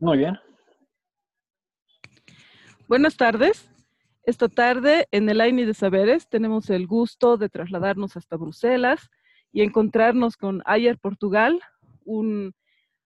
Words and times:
Muy 0.00 0.16
bien. 0.16 0.38
Buenas 2.88 3.18
tardes. 3.18 3.68
Esta 4.22 4.48
tarde 4.48 5.06
en 5.10 5.28
el 5.28 5.42
AINI 5.42 5.66
de 5.66 5.74
Saberes 5.74 6.26
tenemos 6.26 6.70
el 6.70 6.86
gusto 6.86 7.36
de 7.36 7.50
trasladarnos 7.50 8.16
hasta 8.16 8.38
Bruselas 8.38 9.10
y 9.52 9.60
encontrarnos 9.60 10.38
con 10.38 10.62
Ayer 10.64 10.98
Portugal, 10.98 11.60
un 12.04 12.54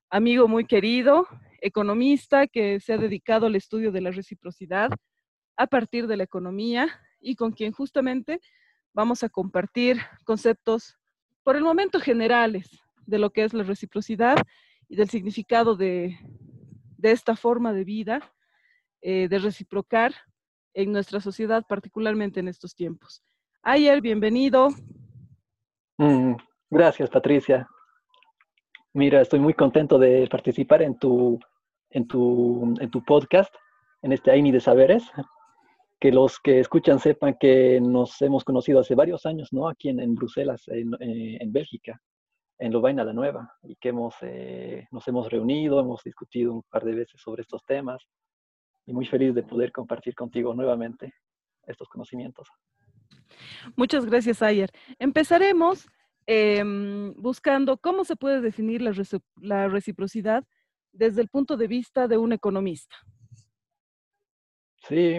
amigo 0.09 0.47
muy 0.47 0.67
querido, 0.67 1.27
economista 1.61 2.47
que 2.47 2.79
se 2.79 2.93
ha 2.93 2.99
dedicado 2.99 3.47
al 3.47 3.57
estudio 3.57 3.91
de 3.91 4.01
la 4.01 4.13
reciprocidad 4.13 4.91
a 5.57 5.67
partir 5.67 6.07
de 6.07 6.17
la 6.17 6.25
economía 6.25 7.01
y 7.21 7.35
con 7.35 7.51
quien 7.51 7.73
justamente 7.73 8.41
vamos 8.93 9.25
a 9.25 9.29
compartir 9.29 9.99
conceptos 10.25 10.97
por 11.43 11.57
el 11.57 11.65
momento 11.65 11.99
generales 11.99 12.71
de 13.05 13.19
lo 13.19 13.31
que 13.31 13.43
es 13.43 13.53
la 13.53 13.65
reciprocidad 13.65 14.37
y 14.89 14.95
del 14.95 15.09
significado 15.09 15.75
de, 15.75 16.19
de 17.05 17.11
esta 17.11 17.37
forma 17.37 17.75
de 17.75 17.85
vida, 17.85 18.33
eh, 19.03 19.29
de 19.29 19.39
reciprocar 19.39 20.15
en 20.73 20.91
nuestra 20.91 21.21
sociedad, 21.21 21.63
particularmente 21.69 22.41
en 22.41 22.49
estos 22.49 22.75
tiempos. 22.75 23.23
Ayer, 23.63 24.01
bienvenido. 24.01 24.71
Mm, 25.99 26.33
gracias, 26.71 27.11
Patricia. 27.11 27.69
Mira, 28.95 29.21
estoy 29.21 29.39
muy 29.39 29.53
contento 29.53 29.99
de 29.99 30.27
participar 30.31 30.81
en 30.81 30.99
tu, 30.99 31.39
en 31.91 32.09
tu, 32.09 32.75
en 32.81 32.91
tu 32.91 33.05
podcast, 33.05 33.55
en 34.01 34.13
este 34.13 34.31
AINI 34.31 34.51
de 34.53 34.61
Saberes. 34.61 35.05
Que 36.01 36.11
los 36.11 36.39
que 36.41 36.61
escuchan 36.61 37.01
sepan 37.01 37.37
que 37.39 37.83
nos 37.83 38.23
hemos 38.23 38.45
conocido 38.45 38.81
hace 38.81 38.95
varios 38.95 39.27
años, 39.27 39.53
¿no? 39.53 39.69
Aquí 39.69 39.91
en, 39.91 40.01
en 40.01 40.15
Bruselas, 40.15 40.67
en, 40.69 40.95
eh, 41.01 41.37
en 41.39 41.53
Bélgica 41.53 42.01
en 42.59 42.73
Lovaina 42.73 43.05
la 43.05 43.13
Nueva 43.13 43.55
y 43.63 43.77
que 43.77 43.91
hemos, 43.91 44.15
eh, 44.23 44.87
nos 44.91 45.07
hemos 45.09 45.31
reunido, 45.31 45.81
hemos 45.81 46.03
discutido 46.03 46.53
un 46.53 46.63
par 46.63 46.85
de 46.85 46.95
veces 46.95 47.21
sobre 47.21 47.43
estos 47.43 47.63
temas 47.65 48.03
y 48.87 48.93
muy 48.93 49.07
feliz 49.07 49.35
de 49.35 49.43
poder 49.43 49.73
compartir 49.73 50.15
contigo 50.15 50.55
nuevamente 50.55 51.13
estos 51.67 51.89
conocimientos. 51.89 52.49
Muchas 53.77 54.05
gracias, 54.07 54.43
Ayer. 54.43 54.71
Empezaremos 54.99 55.89
eh, 56.27 56.63
buscando 57.17 57.79
cómo 57.79 58.05
se 58.05 58.17
puede 58.17 58.41
definir 58.41 58.83
la, 58.83 58.93
la 59.41 59.69
reciprocidad 59.69 60.45
desde 60.93 61.23
el 61.23 61.29
punto 61.29 61.57
de 61.57 61.67
vista 61.67 62.07
de 62.07 62.19
un 62.19 62.33
economista. 62.33 62.97
Sí, 64.89 65.19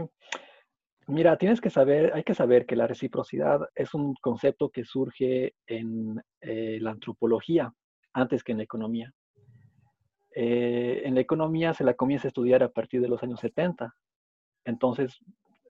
Mira, 1.07 1.37
tienes 1.37 1.61
que 1.61 1.69
saber, 1.69 2.11
hay 2.15 2.23
que 2.23 2.33
saber 2.33 2.65
que 2.65 2.75
la 2.75 2.87
reciprocidad 2.87 3.61
es 3.75 3.93
un 3.93 4.15
concepto 4.15 4.69
que 4.69 4.85
surge 4.85 5.53
en 5.67 6.19
eh, 6.41 6.79
la 6.81 6.91
antropología 6.91 7.71
antes 8.13 8.43
que 8.43 8.53
en 8.53 8.57
la 8.59 8.63
economía. 8.63 9.13
Eh, 10.33 11.03
en 11.05 11.13
la 11.13 11.21
economía 11.21 11.73
se 11.73 11.83
la 11.83 11.93
comienza 11.93 12.27
a 12.27 12.29
estudiar 12.29 12.63
a 12.63 12.69
partir 12.69 13.01
de 13.01 13.07
los 13.07 13.21
años 13.21 13.39
70. 13.39 13.95
Entonces, 14.65 15.19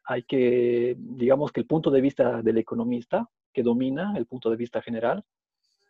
hay 0.06 0.24
que, 0.24 0.96
digamos 0.98 1.52
que 1.52 1.60
el 1.60 1.68
punto 1.68 1.92
de 1.92 2.02
vista 2.02 2.42
del 2.42 2.58
economista 2.58 3.30
que 3.54 3.62
domina, 3.62 4.14
el 4.16 4.28
punto 4.28 4.50
de 4.50 4.56
vista 4.56 4.82
general, 4.82 5.24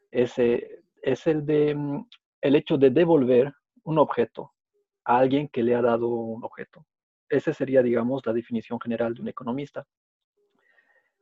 es, 0.09 0.33
es 0.39 1.27
el 1.27 1.45
de 1.45 1.75
mm, 1.75 2.07
el 2.41 2.55
hecho 2.55 2.77
de 2.77 2.89
devolver 2.89 3.53
un 3.83 3.99
objeto 3.99 4.53
a 5.03 5.19
alguien 5.19 5.49
que 5.49 5.63
le 5.63 5.75
ha 5.75 5.81
dado 5.81 6.07
un 6.07 6.43
objeto. 6.43 6.85
Esa 7.29 7.53
sería, 7.53 7.81
digamos, 7.81 8.25
la 8.25 8.33
definición 8.33 8.79
general 8.79 9.13
de 9.13 9.21
un 9.21 9.27
economista. 9.27 9.85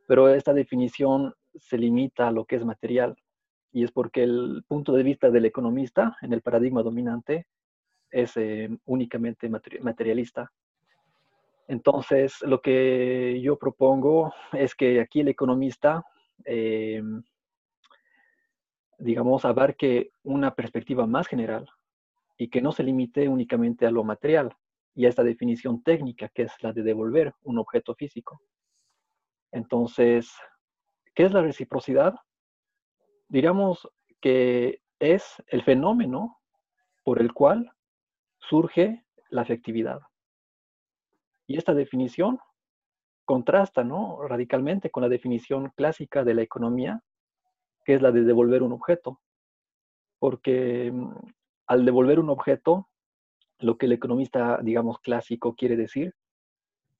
Pero 0.08 0.30
esta 0.30 0.54
definición 0.54 1.34
se 1.56 1.78
limita 1.78 2.28
a 2.28 2.32
lo 2.32 2.46
que 2.46 2.58
es 2.58 2.66
material 2.66 3.16
y 3.72 3.84
es 3.84 3.92
porque 3.92 4.24
el 4.24 4.64
punto 4.68 4.94
de 4.94 5.04
vista 5.04 5.30
del 5.30 5.46
economista 5.46 6.18
en 6.22 6.34
el 6.34 6.42
paradigma 6.42 6.84
dominante 6.84 7.48
es 8.12 8.38
eh, 8.38 8.70
únicamente 8.86 9.50
materialista. 9.50 10.52
Entonces, 11.68 12.42
lo 12.42 12.62
que 12.62 13.40
yo 13.42 13.58
propongo 13.58 14.34
es 14.52 14.76
que 14.76 15.00
aquí 15.00 15.22
el 15.22 15.30
economista, 15.30 16.06
eh, 16.46 17.02
digamos, 19.00 19.46
abarque 19.46 20.12
una 20.24 20.54
perspectiva 20.54 21.08
más 21.08 21.28
general 21.28 21.68
y 22.38 22.50
que 22.50 22.62
no 22.62 22.72
se 22.72 22.84
limite 22.84 23.28
únicamente 23.28 23.88
a 23.88 23.92
lo 23.92 24.04
material, 24.04 24.56
y 24.96 25.06
esta 25.06 25.24
definición 25.24 25.82
técnica 25.84 26.30
que 26.30 26.44
es 26.44 26.54
la 26.62 26.72
de 26.74 26.84
devolver 26.84 27.34
un 27.44 27.58
objeto 27.60 27.96
físico. 27.96 28.42
Entonces, 29.52 30.32
¿qué 31.16 31.24
es 31.26 31.32
la 31.32 31.42
reciprocidad? 31.42 32.16
Diríamos 33.28 33.88
que 34.22 34.82
es 35.00 35.42
el 35.48 35.64
fenómeno 35.64 36.40
por 37.04 37.22
el 37.22 37.34
cual 37.34 37.72
surge 38.40 39.04
la 39.30 39.42
afectividad. 39.42 40.00
Y 41.48 41.58
esta 41.58 41.74
definición 41.74 42.40
contrasta 43.26 43.84
¿no? 43.84 44.26
radicalmente 44.28 44.90
con 44.90 45.04
la 45.04 45.10
definición 45.10 45.72
clásica 45.76 46.24
de 46.24 46.34
la 46.34 46.42
economía, 46.42 47.02
que 47.86 47.96
es 47.96 48.02
la 48.02 48.12
de 48.12 48.24
devolver 48.24 48.64
un 48.64 48.72
objeto. 48.72 49.20
Porque 50.20 50.92
mm, 50.92 51.12
al 51.68 51.86
devolver 51.86 52.20
un 52.20 52.30
objeto, 52.30 52.90
lo 53.64 53.78
que 53.78 53.86
el 53.86 53.94
economista, 53.94 54.60
digamos, 54.62 55.00
clásico 55.00 55.56
quiere 55.56 55.76
decir 55.76 56.14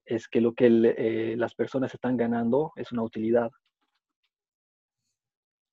es 0.06 0.28
que 0.28 0.42
lo 0.42 0.54
que 0.54 0.68
eh, 0.68 1.36
las 1.38 1.56
personas 1.56 1.94
están 1.94 2.18
ganando 2.18 2.74
es 2.76 2.92
una 2.92 3.04
utilidad. 3.04 3.52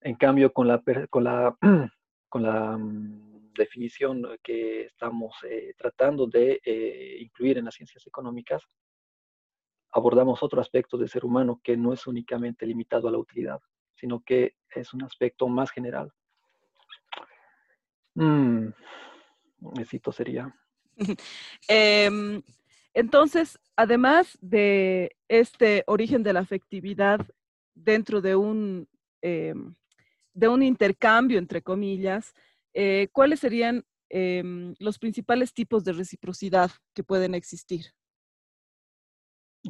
En 0.00 0.16
cambio, 0.16 0.52
con 0.52 0.68
la, 0.68 0.82
con 1.08 1.24
la, 1.24 1.56
con 2.28 2.42
la 2.42 2.76
mm, 2.76 3.52
definición 3.54 4.26
que 4.42 4.82
estamos 4.82 5.34
eh, 5.44 5.74
tratando 5.76 6.26
de 6.26 6.60
eh, 6.64 7.18
incluir 7.20 7.58
en 7.58 7.66
las 7.66 7.74
ciencias 7.74 8.06
económicas, 8.06 8.62
abordamos 9.92 10.42
otro 10.42 10.60
aspecto 10.60 10.96
del 10.96 11.08
ser 11.08 11.24
humano 11.24 11.60
que 11.62 11.76
no 11.76 11.92
es 11.92 12.06
únicamente 12.06 12.66
limitado 12.66 13.08
a 13.08 13.12
la 13.12 13.18
utilidad, 13.18 13.60
sino 13.94 14.22
que 14.22 14.54
es 14.74 14.94
un 14.94 15.02
aspecto 15.02 15.48
más 15.48 15.70
general. 15.70 16.12
Mm, 18.14 18.68
necesito 19.60 20.12
sería 20.12 20.54
Em, 21.68 22.42
entonces, 22.94 23.58
además 23.76 24.38
de 24.40 25.16
este 25.28 25.84
origen 25.86 26.22
de 26.22 26.32
la 26.32 26.40
afectividad 26.40 27.26
dentro 27.74 28.20
de 28.20 28.36
un, 28.36 28.88
em, 29.22 29.74
de 30.34 30.48
un 30.48 30.62
intercambio, 30.62 31.38
entre 31.38 31.62
comillas, 31.62 32.34
eh, 32.74 33.08
¿cuáles 33.12 33.40
serían 33.40 33.84
em, 34.08 34.74
los 34.78 34.98
principales 34.98 35.54
tipos 35.54 35.84
de 35.84 35.92
reciprocidad 35.92 36.70
que 36.94 37.04
pueden 37.04 37.34
existir? 37.34 37.86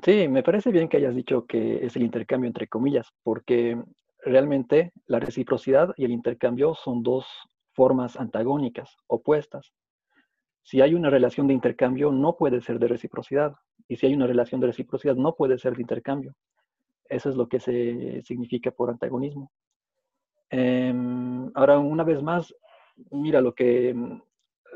Sí, 0.03 0.29
me 0.29 0.43
parece 0.43 0.71
bien 0.71 0.89
que 0.89 0.97
hayas 0.97 1.15
dicho 1.15 1.47
que 1.47 1.85
es 1.85 1.97
el 1.97 2.05
intercambio 2.05 2.47
entre 2.47 2.69
comillas, 2.69 3.09
porque 3.23 3.77
realmente 4.25 4.93
la 5.07 5.19
reciprocidad 5.19 5.93
y 5.97 6.05
el 6.05 6.13
intercambio 6.13 6.75
son 6.75 7.03
dos 7.03 7.27
formas 7.75 8.17
antagónicas, 8.17 8.97
opuestas. 9.09 9.73
Si 10.63 10.81
hay 10.81 10.95
una 10.95 11.11
relación 11.11 11.47
de 11.47 11.55
intercambio, 11.55 12.13
no 12.13 12.37
puede 12.37 12.61
ser 12.61 12.79
de 12.79 12.89
reciprocidad. 12.89 13.55
Y 13.89 13.97
si 13.97 14.07
hay 14.07 14.15
una 14.15 14.27
relación 14.27 14.61
de 14.61 14.69
reciprocidad, 14.69 15.17
no 15.17 15.35
puede 15.35 15.59
ser 15.59 15.75
de 15.75 15.83
intercambio. 15.83 16.35
Eso 17.09 17.29
es 17.29 17.37
lo 17.37 17.49
que 17.49 17.61
se 17.61 18.23
significa 18.23 18.71
por 18.71 18.91
antagonismo. 18.91 19.51
Em, 20.51 21.51
ahora, 21.55 21.79
una 21.79 22.05
vez 22.05 22.23
más, 22.23 22.55
mira 23.11 23.41
lo 23.41 23.55
que, 23.55 23.95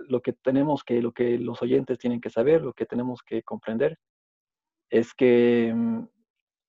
lo 0.08 0.20
que 0.20 0.32
tenemos 0.32 0.82
que, 0.84 1.00
lo 1.02 1.12
que 1.12 1.38
los 1.38 1.62
oyentes 1.62 1.98
tienen 1.98 2.20
que 2.20 2.30
saber, 2.30 2.62
lo 2.62 2.72
que 2.72 2.86
tenemos 2.86 3.22
que 3.22 3.42
comprender, 3.42 3.98
es 4.90 5.14
que 5.14 5.68
em, 5.68 6.08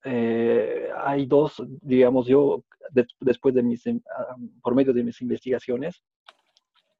eh, 0.03 0.89
hay 0.97 1.25
dos, 1.25 1.63
digamos, 1.81 2.27
yo 2.27 2.63
después 3.19 3.55
de 3.55 3.63
mis, 3.63 3.85
em, 3.87 4.01
por 4.61 4.75
medio 4.75 4.93
de 4.93 5.03
mis 5.03 5.21
investigaciones, 5.21 6.03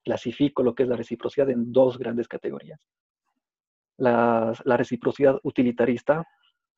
clasifico 0.05 0.63
lo 0.63 0.75
que 0.75 0.83
es 0.83 0.89
la 0.89 0.95
reciprocidad 0.95 1.49
en 1.49 1.73
dos 1.73 1.97
grandes 1.97 2.27
categorías. 2.27 2.79
La, 3.97 4.53
reciprocidad 4.65 5.39
utilitarista, 5.43 6.25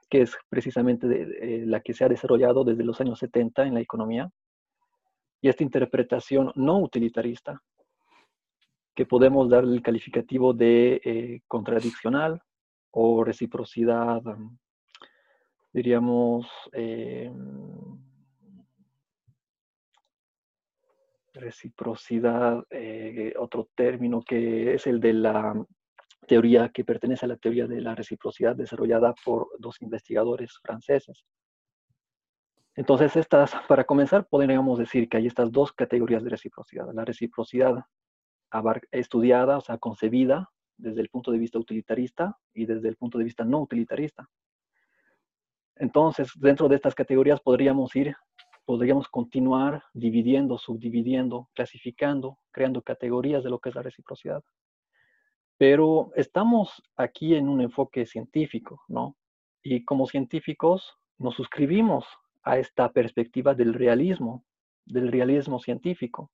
que 0.10 0.22
es 0.22 0.36
precisamente 0.50 1.08
eh, 1.08 1.66
la 1.66 1.82
que 1.82 1.94
se 1.94 2.06
ha 2.06 2.10
desarrollado 2.10 2.64
desde 2.64 2.86
los 2.86 3.02
años 3.02 3.20
70 3.20 3.64
en 3.68 3.74
la 3.74 3.82
economía, 3.82 4.32
y 5.42 5.50
esta 5.50 5.64
interpretación 5.64 6.52
no 6.56 6.80
utilitarista, 6.80 7.62
que 8.96 9.06
podemos 9.06 9.50
dar 9.50 9.64
el 9.64 9.82
calificativo 9.84 10.54
de 10.54 11.02
eh, 11.04 11.42
contradiccional 11.48 12.42
o 12.92 13.24
reciprocidad, 13.24 14.22
diríamos, 15.72 16.48
eh, 16.72 17.32
reciprocidad, 21.38 22.64
eh, 22.70 23.34
otro 23.38 23.70
término 23.76 24.22
que 24.22 24.74
es 24.74 24.88
el 24.88 25.00
de 25.00 25.14
la 25.14 25.54
teoría 26.28 26.70
que 26.70 26.84
pertenece 26.84 27.26
a 27.26 27.30
la 27.30 27.38
teoría 27.38 27.68
de 27.68 27.82
la 27.82 27.96
reciprocidad 27.96 28.56
desarrollada 28.56 29.14
por 29.24 29.48
dos 29.60 29.82
investigadores 29.82 30.60
franceses. 30.62 31.26
Entonces, 32.76 33.16
estas, 33.16 33.56
para 33.68 33.86
comenzar, 33.86 34.28
podríamos 34.28 34.78
decir 34.78 35.10
que 35.10 35.18
hay 35.18 35.28
estas 35.28 35.52
dos 35.52 35.74
categorías 35.74 36.24
de 36.24 36.30
reciprocidad. 36.30 36.88
La 36.94 37.06
reciprocidad 37.06 37.86
estudiada, 38.92 39.58
o 39.58 39.62
sea, 39.62 39.78
concebida 39.78 40.52
desde 40.78 41.02
el 41.02 41.10
punto 41.10 41.32
de 41.32 41.40
vista 41.40 41.58
utilitarista 41.58 42.38
y 42.54 42.66
desde 42.66 42.90
el 42.90 42.96
punto 42.96 43.18
de 43.18 43.24
vista 43.24 43.44
no 43.44 43.62
utilitarista. 43.62 44.30
Entonces, 45.76 46.32
dentro 46.36 46.68
de 46.68 46.76
estas 46.76 46.94
categorías 46.94 47.42
podríamos 47.42 47.96
ir, 47.96 48.16
podríamos 48.68 49.08
continuar 49.08 49.82
dividiendo, 49.94 50.58
subdividiendo, 50.58 51.48
clasificando, 51.54 52.38
creando 52.52 52.82
categorías 52.82 53.42
de 53.42 53.50
lo 53.50 53.60
que 53.60 53.70
es 53.70 53.76
la 53.76 53.82
reciprocidad. 53.82 54.44
Pero 55.58 56.12
estamos 56.18 56.84
aquí 56.98 57.34
en 57.36 57.48
un 57.48 57.62
enfoque 57.62 58.06
científico, 58.06 58.82
¿no? 58.90 59.16
Y 59.64 59.86
como 59.86 60.06
científicos 60.06 60.98
nos 61.18 61.36
suscribimos 61.36 62.06
a 62.44 62.60
esta 62.60 62.92
perspectiva 62.92 63.56
del 63.56 63.74
realismo, 63.74 64.44
del 64.86 65.14
realismo 65.14 65.60
científico. 65.60 66.30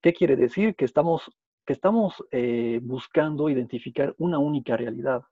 ¿Qué 0.00 0.12
quiere 0.12 0.36
decir? 0.36 0.76
Que 0.76 0.84
estamos, 0.84 1.28
que 1.66 1.72
estamos 1.72 2.24
eh, 2.30 2.78
buscando 2.80 3.48
identificar 3.48 4.14
una 4.16 4.38
única 4.38 4.76
realidad, 4.76 5.24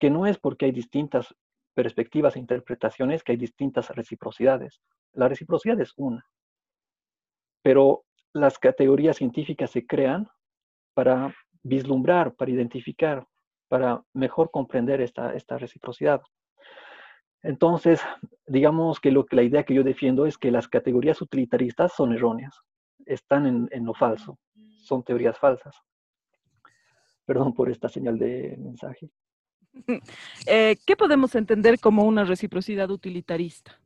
que 0.00 0.10
no 0.10 0.26
es 0.26 0.36
porque 0.36 0.64
hay 0.64 0.72
distintas 0.72 1.32
perspectivas 1.74 2.36
e 2.36 2.38
interpretaciones 2.38 3.22
que 3.22 3.32
hay 3.32 3.38
distintas 3.38 3.90
reciprocidades. 3.90 4.80
La 5.12 5.28
reciprocidad 5.28 5.80
es 5.80 5.92
una, 5.96 6.24
pero 7.62 8.04
las 8.32 8.58
categorías 8.58 9.16
científicas 9.16 9.70
se 9.70 9.86
crean 9.86 10.28
para 10.94 11.34
vislumbrar, 11.62 12.34
para 12.34 12.50
identificar, 12.50 13.26
para 13.68 14.02
mejor 14.12 14.50
comprender 14.50 15.00
esta, 15.00 15.34
esta 15.34 15.58
reciprocidad. 15.58 16.22
Entonces, 17.42 18.00
digamos 18.46 19.00
que, 19.00 19.10
lo, 19.10 19.24
que 19.24 19.36
la 19.36 19.42
idea 19.42 19.64
que 19.64 19.74
yo 19.74 19.82
defiendo 19.82 20.26
es 20.26 20.36
que 20.36 20.50
las 20.50 20.68
categorías 20.68 21.22
utilitaristas 21.22 21.92
son 21.94 22.12
erróneas 22.12 22.60
están 23.06 23.68
en, 23.70 23.84
lo 23.84 23.94
falso, 23.94 24.38
son 24.82 25.02
teorías 25.02 25.38
falsas. 25.38 25.76
Perdón 27.24 27.54
por 27.54 27.70
esta 27.70 27.88
señal 27.88 28.18
de 28.18 28.56
mensaje. 28.58 29.10
Eh, 30.46 30.76
¿Qué 30.86 30.96
podemos 30.96 31.34
entender 31.34 31.78
como 31.78 32.04
una 32.04 32.24
reciprocidad 32.24 32.90
utilitarista? 32.90 33.80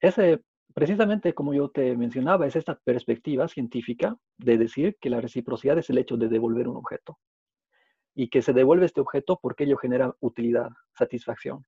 Ese, 0.00 0.40
precisamente 0.74 1.34
como 1.34 1.54
yo 1.54 1.70
te 1.70 1.96
mencionaba, 1.96 2.46
es 2.46 2.54
esta 2.54 2.78
perspectiva 2.78 3.48
científica 3.48 4.16
de 4.36 4.58
decir 4.58 4.96
que 5.00 5.10
la 5.10 5.20
reciprocidad 5.20 5.78
es 5.78 5.90
el 5.90 5.98
hecho 5.98 6.16
de 6.16 6.28
devolver 6.28 6.68
un 6.68 6.76
objeto 6.76 7.18
y 8.14 8.28
que 8.28 8.42
se 8.42 8.52
devuelve 8.52 8.86
este 8.86 9.00
objeto 9.00 9.38
porque 9.40 9.64
ello 9.64 9.76
genera 9.76 10.14
utilidad, 10.20 10.70
satisfacción. 10.96 11.64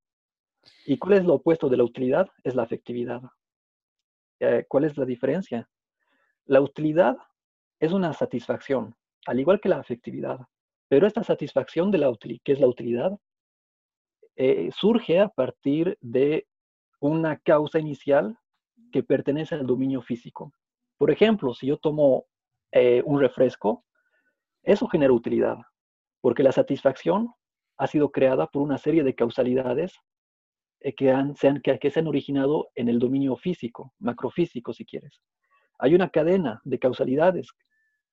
¿Y 0.84 0.98
cuál 0.98 1.14
es 1.14 1.24
lo 1.24 1.34
opuesto 1.34 1.68
de 1.68 1.76
la 1.76 1.84
utilidad? 1.84 2.28
Es 2.44 2.54
la 2.54 2.62
afectividad. 2.62 3.22
Eh, 4.40 4.64
¿Cuál 4.68 4.84
es 4.84 4.96
la 4.96 5.04
diferencia? 5.04 5.68
La 6.46 6.60
utilidad 6.60 7.16
es 7.78 7.92
una 7.92 8.12
satisfacción, 8.12 8.94
al 9.26 9.40
igual 9.40 9.60
que 9.60 9.68
la 9.68 9.78
afectividad, 9.78 10.40
pero 10.90 11.06
esta 11.06 11.22
satisfacción 11.22 11.92
de 11.92 11.98
la 11.98 12.10
utilidad, 12.10 12.40
que 12.42 12.52
es 12.52 12.58
la 12.58 12.66
utilidad, 12.66 13.16
eh, 14.34 14.70
surge 14.72 15.20
a 15.20 15.28
partir 15.28 15.96
de 16.00 16.48
una 16.98 17.38
causa 17.38 17.78
inicial 17.78 18.36
que 18.90 19.04
pertenece 19.04 19.54
al 19.54 19.68
dominio 19.68 20.02
físico. 20.02 20.52
Por 20.98 21.12
ejemplo, 21.12 21.54
si 21.54 21.68
yo 21.68 21.76
tomo 21.76 22.26
eh, 22.72 23.02
un 23.06 23.20
refresco, 23.20 23.84
eso 24.64 24.88
genera 24.88 25.12
utilidad, 25.12 25.58
porque 26.20 26.42
la 26.42 26.50
satisfacción 26.50 27.32
ha 27.76 27.86
sido 27.86 28.10
creada 28.10 28.48
por 28.48 28.62
una 28.62 28.76
serie 28.76 29.04
de 29.04 29.14
causalidades 29.14 29.94
eh, 30.80 30.92
que, 30.92 31.14
se 31.36 31.78
que, 31.78 31.90
se 31.92 32.00
han 32.00 32.08
originado 32.08 32.68
en 32.74 32.88
el 32.88 32.98
dominio 32.98 33.36
físico, 33.36 33.94
macrofísico 34.00 34.72
si 34.72 34.84
quieres. 34.84 35.22
Hay 35.78 35.94
una 35.94 36.08
cadena 36.10 36.60
de 36.64 36.80
causalidades 36.80 37.52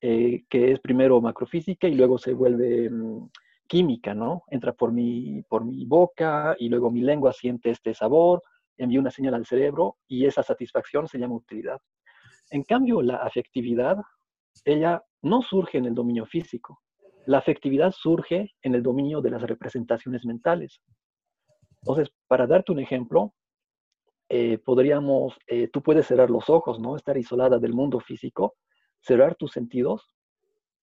eh, 0.02 0.44
que 0.50 0.72
es 0.72 0.80
primero 0.80 1.20
macrofísica 1.22 1.88
y 1.88 1.96
luego 1.96 2.18
se 2.18 2.34
vuelve 2.34 2.90
mm, 2.90 3.30
química, 3.68 4.14
¿no? 4.14 4.44
Entra 4.50 4.74
por 4.74 4.92
mi, 4.92 5.42
por 5.44 5.66
mi 5.66 5.86
boca 5.86 6.56
y 6.60 6.70
luego 6.70 6.92
mi 6.92 7.02
lengua 7.02 7.34
siente 7.34 7.72
este 7.72 7.94
sabor, 7.94 8.42
envía 8.78 9.00
una 9.00 9.12
señal 9.12 9.34
al 9.34 9.46
cerebro 9.46 9.98
y 10.08 10.26
esa 10.26 10.44
satisfacción 10.44 11.08
se 11.08 11.18
llama 11.18 11.36
utilidad. 11.36 11.80
En 12.50 12.64
cambio, 12.64 13.02
la 13.02 13.18
afectividad, 13.18 13.98
ella 14.64 15.04
no 15.22 15.42
surge 15.42 15.78
en 15.78 15.86
el 15.86 15.96
dominio 15.96 16.26
físico. 16.26 16.82
La 17.26 17.40
afectividad 17.40 17.92
surge 17.92 18.54
en 18.62 18.76
el 18.76 18.84
dominio 18.84 19.22
de 19.22 19.32
las 19.32 19.42
representaciones 19.42 20.26
mentales. 20.26 20.80
Entonces, 21.82 22.10
para 22.28 22.48
darte 22.48 22.72
un 22.72 22.80
ejemplo, 22.80 23.34
eh, 24.30 24.58
podríamos, 24.60 25.38
eh, 25.48 25.68
tú 25.70 25.82
puedes 25.82 26.08
cerrar 26.08 26.30
los 26.30 26.50
ojos, 26.50 26.80
¿no? 26.80 26.96
Estar 26.96 27.18
isolada 27.18 27.60
del 27.60 27.74
mundo 27.74 28.00
físico, 28.00 28.56
cerrar 29.08 29.36
tus 29.36 29.54
sentidos 29.54 30.14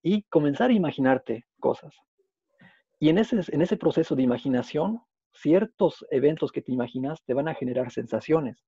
y 0.02 0.22
comenzar 0.24 0.70
a 0.70 0.74
imaginarte 0.74 1.44
cosas. 1.60 1.94
Y 2.98 3.10
en 3.10 3.18
ese, 3.18 3.40
en 3.48 3.60
ese 3.62 3.76
proceso 3.76 4.16
de 4.16 4.22
imaginación, 4.22 5.00
ciertos 5.32 6.06
eventos 6.10 6.52
que 6.52 6.62
te 6.62 6.72
imaginas 6.72 7.22
te 7.24 7.34
van 7.34 7.48
a 7.48 7.54
generar 7.54 7.90
sensaciones. 7.90 8.64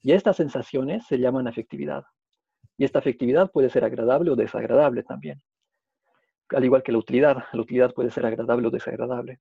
Y 0.00 0.12
estas 0.12 0.36
sensaciones 0.36 1.06
se 1.06 1.18
llaman 1.18 1.48
afectividad. 1.48 2.04
Y 2.76 2.84
esta 2.84 3.00
afectividad 3.00 3.50
puede 3.50 3.70
ser 3.70 3.84
agradable 3.84 4.30
o 4.30 4.36
desagradable 4.36 5.02
también. 5.02 5.42
Al 6.50 6.64
igual 6.64 6.82
que 6.82 6.92
la 6.92 6.98
utilidad, 6.98 7.44
la 7.52 7.60
utilidad 7.60 7.92
puede 7.92 8.10
ser 8.10 8.24
agradable 8.24 8.68
o 8.68 8.70
desagradable. 8.70 9.40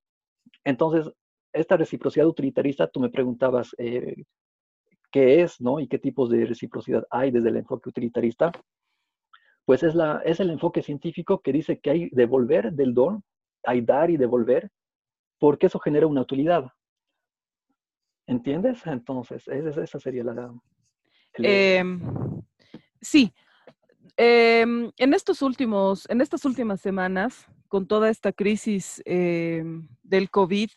Entonces, 0.63 1.13
esta 1.53 1.77
reciprocidad 1.77 2.27
utilitarista, 2.27 2.87
tú 2.87 2.99
me 2.99 3.09
preguntabas 3.09 3.75
eh, 3.77 4.23
qué 5.11 5.41
es, 5.41 5.61
¿no? 5.61 5.79
Y 5.79 5.87
qué 5.87 5.99
tipos 5.99 6.29
de 6.29 6.45
reciprocidad 6.45 7.05
hay 7.09 7.31
desde 7.31 7.49
el 7.49 7.57
enfoque 7.57 7.89
utilitarista. 7.89 8.51
Pues 9.67 9.83
es, 9.83 9.95
la, 9.95 10.21
es 10.23 10.39
el 10.39 10.49
enfoque 10.49 10.81
científico 10.81 11.41
que 11.41 11.51
dice 11.51 11.81
que 11.81 11.89
hay 11.89 12.09
devolver 12.13 12.71
del 12.71 12.93
don, 12.93 13.21
hay 13.63 13.81
dar 13.81 14.09
y 14.09 14.15
devolver, 14.15 14.71
porque 15.39 15.65
eso 15.65 15.77
genera 15.77 16.07
una 16.07 16.21
utilidad. 16.21 16.71
¿Entiendes? 18.27 18.87
Entonces, 18.87 19.45
esa, 19.49 19.99
sería 19.99 20.23
la... 20.23 20.53
Em, 21.33 21.99
sí. 23.01 23.33
Em, 24.15 24.89
en 24.95 25.13
estos 25.13 25.41
últimos, 25.41 26.09
en 26.09 26.21
estas 26.21 26.45
últimas 26.45 26.79
semanas, 26.79 27.45
con 27.67 27.89
toda 27.89 28.09
esta 28.09 28.31
crisis 28.31 29.01
em, 29.03 29.89
del 30.01 30.29
COVID, 30.29 30.69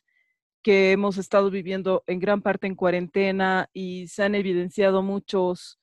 que 0.65 0.91
hemos 0.91 1.17
estado 1.17 1.49
viviendo 1.49 2.03
en 2.09 2.19
gran 2.19 2.43
parte 2.43 2.67
en 2.67 2.75
cuarentena 2.75 3.71
y 3.73 4.09
se 4.09 4.25
han 4.25 4.35
evidenciado 4.35 5.01
muchos, 5.01 5.80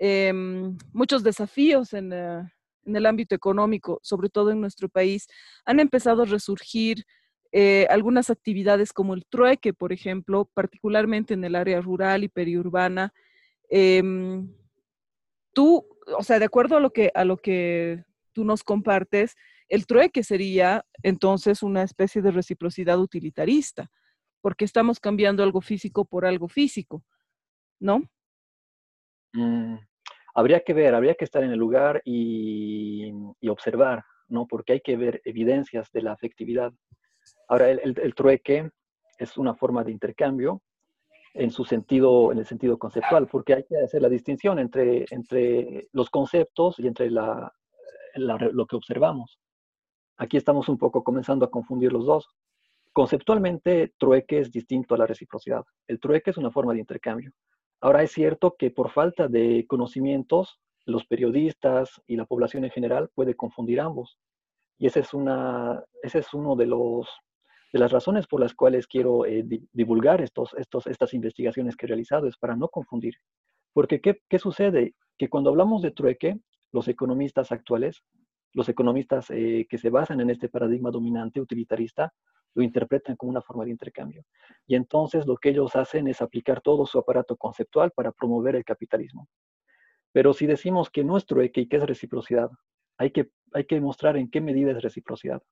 em, 0.00 0.76
muchos 0.92 1.22
desafíos 1.22 1.92
en, 1.92 2.12
eh, 2.12 2.42
en, 2.84 2.96
el 2.96 3.06
ámbito 3.06 3.36
económico, 3.36 4.00
sobre 4.02 4.28
todo 4.28 4.50
en 4.50 4.60
nuestro 4.60 4.88
país, 4.88 5.28
han 5.64 5.78
empezado 5.78 6.22
a 6.22 6.26
resurgir 6.26 7.04
eh, 7.52 7.86
algunas 7.90 8.30
actividades 8.30 8.92
como 8.92 9.14
el 9.14 9.24
trueque, 9.26 9.72
por 9.72 9.92
ejemplo, 9.92 10.50
particularmente 10.54 11.34
en 11.34 11.44
el 11.44 11.54
área 11.54 11.80
rural 11.80 12.24
y 12.24 12.28
periurbana. 12.28 13.12
Em, 13.68 14.52
tú, 15.52 15.86
o 16.18 16.22
sea, 16.24 16.38
de 16.38 16.46
acuerdo 16.46 16.76
a 16.76 16.80
lo 16.80 16.90
que, 16.90 17.12
a 17.14 17.24
lo 17.24 17.36
que 17.36 18.04
tú 18.32 18.44
nos 18.44 18.64
compartes, 18.64 19.36
el 19.68 19.86
trueque 19.86 20.24
sería 20.24 20.84
entonces 21.02 21.62
una 21.62 21.82
especie 21.84 22.22
de 22.22 22.32
reciprocidad 22.32 22.98
utilitarista 22.98 23.90
porque 24.40 24.64
estamos 24.64 25.00
cambiando 25.00 25.42
algo 25.42 25.60
físico 25.60 26.04
por 26.04 26.24
algo 26.24 26.48
físico, 26.48 27.04
¿no? 27.78 28.02
Mm, 29.32 29.76
habría 30.34 30.60
que 30.60 30.74
ver, 30.74 30.94
habría 30.94 31.14
que 31.14 31.24
estar 31.24 31.42
en 31.42 31.50
el 31.50 31.58
lugar 31.58 32.02
y, 32.04 33.12
observar, 33.48 34.04
¿no? 34.28 34.46
Porque 34.46 34.74
hay 34.74 34.80
que 34.80 34.96
ver 34.96 35.20
evidencias 35.24 35.90
de 35.92 36.02
la 36.02 36.12
afectividad. 36.12 36.72
Ahora, 37.48 37.70
el, 37.70 38.14
trueque 38.14 38.70
es 39.18 39.36
una 39.36 39.54
forma 39.54 39.84
de 39.84 39.92
intercambio 39.92 40.62
en 41.34 41.50
su 41.50 41.64
sentido, 41.64 42.32
en 42.32 42.38
el 42.38 42.46
sentido 42.46 42.78
conceptual, 42.78 43.26
porque 43.26 43.54
hay 43.54 43.64
que 43.64 43.76
hacer 43.78 44.02
la 44.02 44.08
distinción 44.08 44.58
entre, 44.58 45.04
entre 45.10 45.88
los 45.92 46.10
conceptos 46.10 46.78
y 46.78 46.86
entre 46.86 47.10
la, 47.10 47.52
lo 48.14 48.66
que 48.66 48.76
observamos. 48.76 49.38
Aquí 50.16 50.36
estamos 50.36 50.68
un 50.68 50.78
poco 50.78 51.02
comenzando 51.02 51.44
a 51.44 51.50
confundir 51.50 51.92
los 51.92 52.06
dos. 52.06 52.28
Conceptualmente, 52.92 53.94
trueque 53.98 54.40
es 54.40 54.50
distinto 54.50 54.94
a 54.94 54.98
la 54.98 55.06
reciprocidad. 55.06 55.64
El 55.86 56.00
trueque 56.00 56.30
es 56.30 56.36
una 56.36 56.50
forma 56.50 56.72
de 56.72 56.80
intercambio. 56.80 57.32
Ahora 57.80 58.02
es 58.02 58.12
cierto 58.12 58.56
que 58.58 58.70
por 58.70 58.90
falta 58.90 59.28
de 59.28 59.64
conocimientos, 59.66 60.60
los 60.86 61.06
periodistas 61.06 62.00
y 62.06 62.16
la 62.16 62.26
población 62.26 62.64
en 62.64 62.70
general 62.70 63.10
puede 63.14 63.34
confundir 63.34 63.80
ambos. 63.80 64.18
Y 64.78 64.86
esa 64.86 65.00
es 65.00 65.14
una, 65.14 65.82
ese 66.02 66.18
es 66.18 66.34
uno 66.34 66.56
de 66.56 66.66
los 66.66 67.08
de 67.72 67.78
las 67.78 67.92
razones 67.92 68.26
por 68.26 68.40
las 68.40 68.54
cuales 68.54 68.86
quiero 68.86 69.24
eh, 69.26 69.44
divulgar 69.72 70.20
estos, 70.20 70.54
estos, 70.54 70.86
estas 70.86 71.14
investigaciones 71.14 71.76
que 71.76 71.86
he 71.86 71.88
realizado, 71.88 72.26
es 72.26 72.36
para 72.36 72.56
no 72.56 72.68
confundir. 72.68 73.14
Porque 73.72 74.00
¿qué, 74.00 74.20
¿qué, 74.28 74.38
sucede? 74.38 74.94
Que 75.16 75.28
cuando 75.28 75.50
hablamos 75.50 75.82
de 75.82 75.92
trueque, 75.92 76.40
los 76.72 76.88
economistas 76.88 77.52
actuales, 77.52 78.02
los 78.52 78.68
economistas 78.68 79.30
eh, 79.30 79.66
que 79.68 79.78
se 79.78 79.90
basan 79.90 80.20
en 80.20 80.30
este 80.30 80.48
paradigma 80.48 80.90
dominante 80.90 81.40
utilitarista, 81.40 82.12
lo 82.54 82.62
interpretan 82.62 83.16
como 83.16 83.30
una 83.30 83.42
forma 83.42 83.64
de 83.64 83.70
intercambio. 83.70 84.24
Y 84.66 84.74
entonces 84.74 85.26
lo 85.26 85.36
que 85.36 85.50
ellos 85.50 85.76
hacen 85.76 86.08
es 86.08 86.20
aplicar 86.20 86.60
todo 86.60 86.86
su 86.86 86.98
aparato 86.98 87.36
conceptual 87.36 87.92
para 87.92 88.12
promover 88.12 88.56
el 88.56 88.64
capitalismo. 88.64 89.28
Pero 90.12 90.32
si 90.32 90.46
decimos 90.46 90.90
que 90.90 91.04
nuestro 91.04 91.36
trueque 91.36 91.62
y 91.62 91.68
que 91.68 91.76
es 91.76 91.84
reciprocidad, 91.84 92.50
hay 92.98 93.10
que 93.12 93.30
hay 93.52 93.64
que 93.64 93.76
demostrar 93.76 94.16
en 94.16 94.30
qué 94.30 94.40
medida 94.40 94.70
es 94.70 94.82
reciprocidad. 94.82 95.42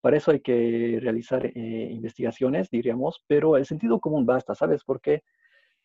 Para 0.00 0.16
eso 0.16 0.30
hay 0.30 0.40
que 0.40 0.98
realizar 1.00 1.44
eh, 1.46 1.88
investigaciones, 1.90 2.70
diríamos, 2.70 3.24
pero 3.26 3.56
el 3.56 3.66
sentido 3.66 4.00
común 4.00 4.26
basta, 4.26 4.54
¿sabes? 4.54 4.84
Porque 4.84 5.22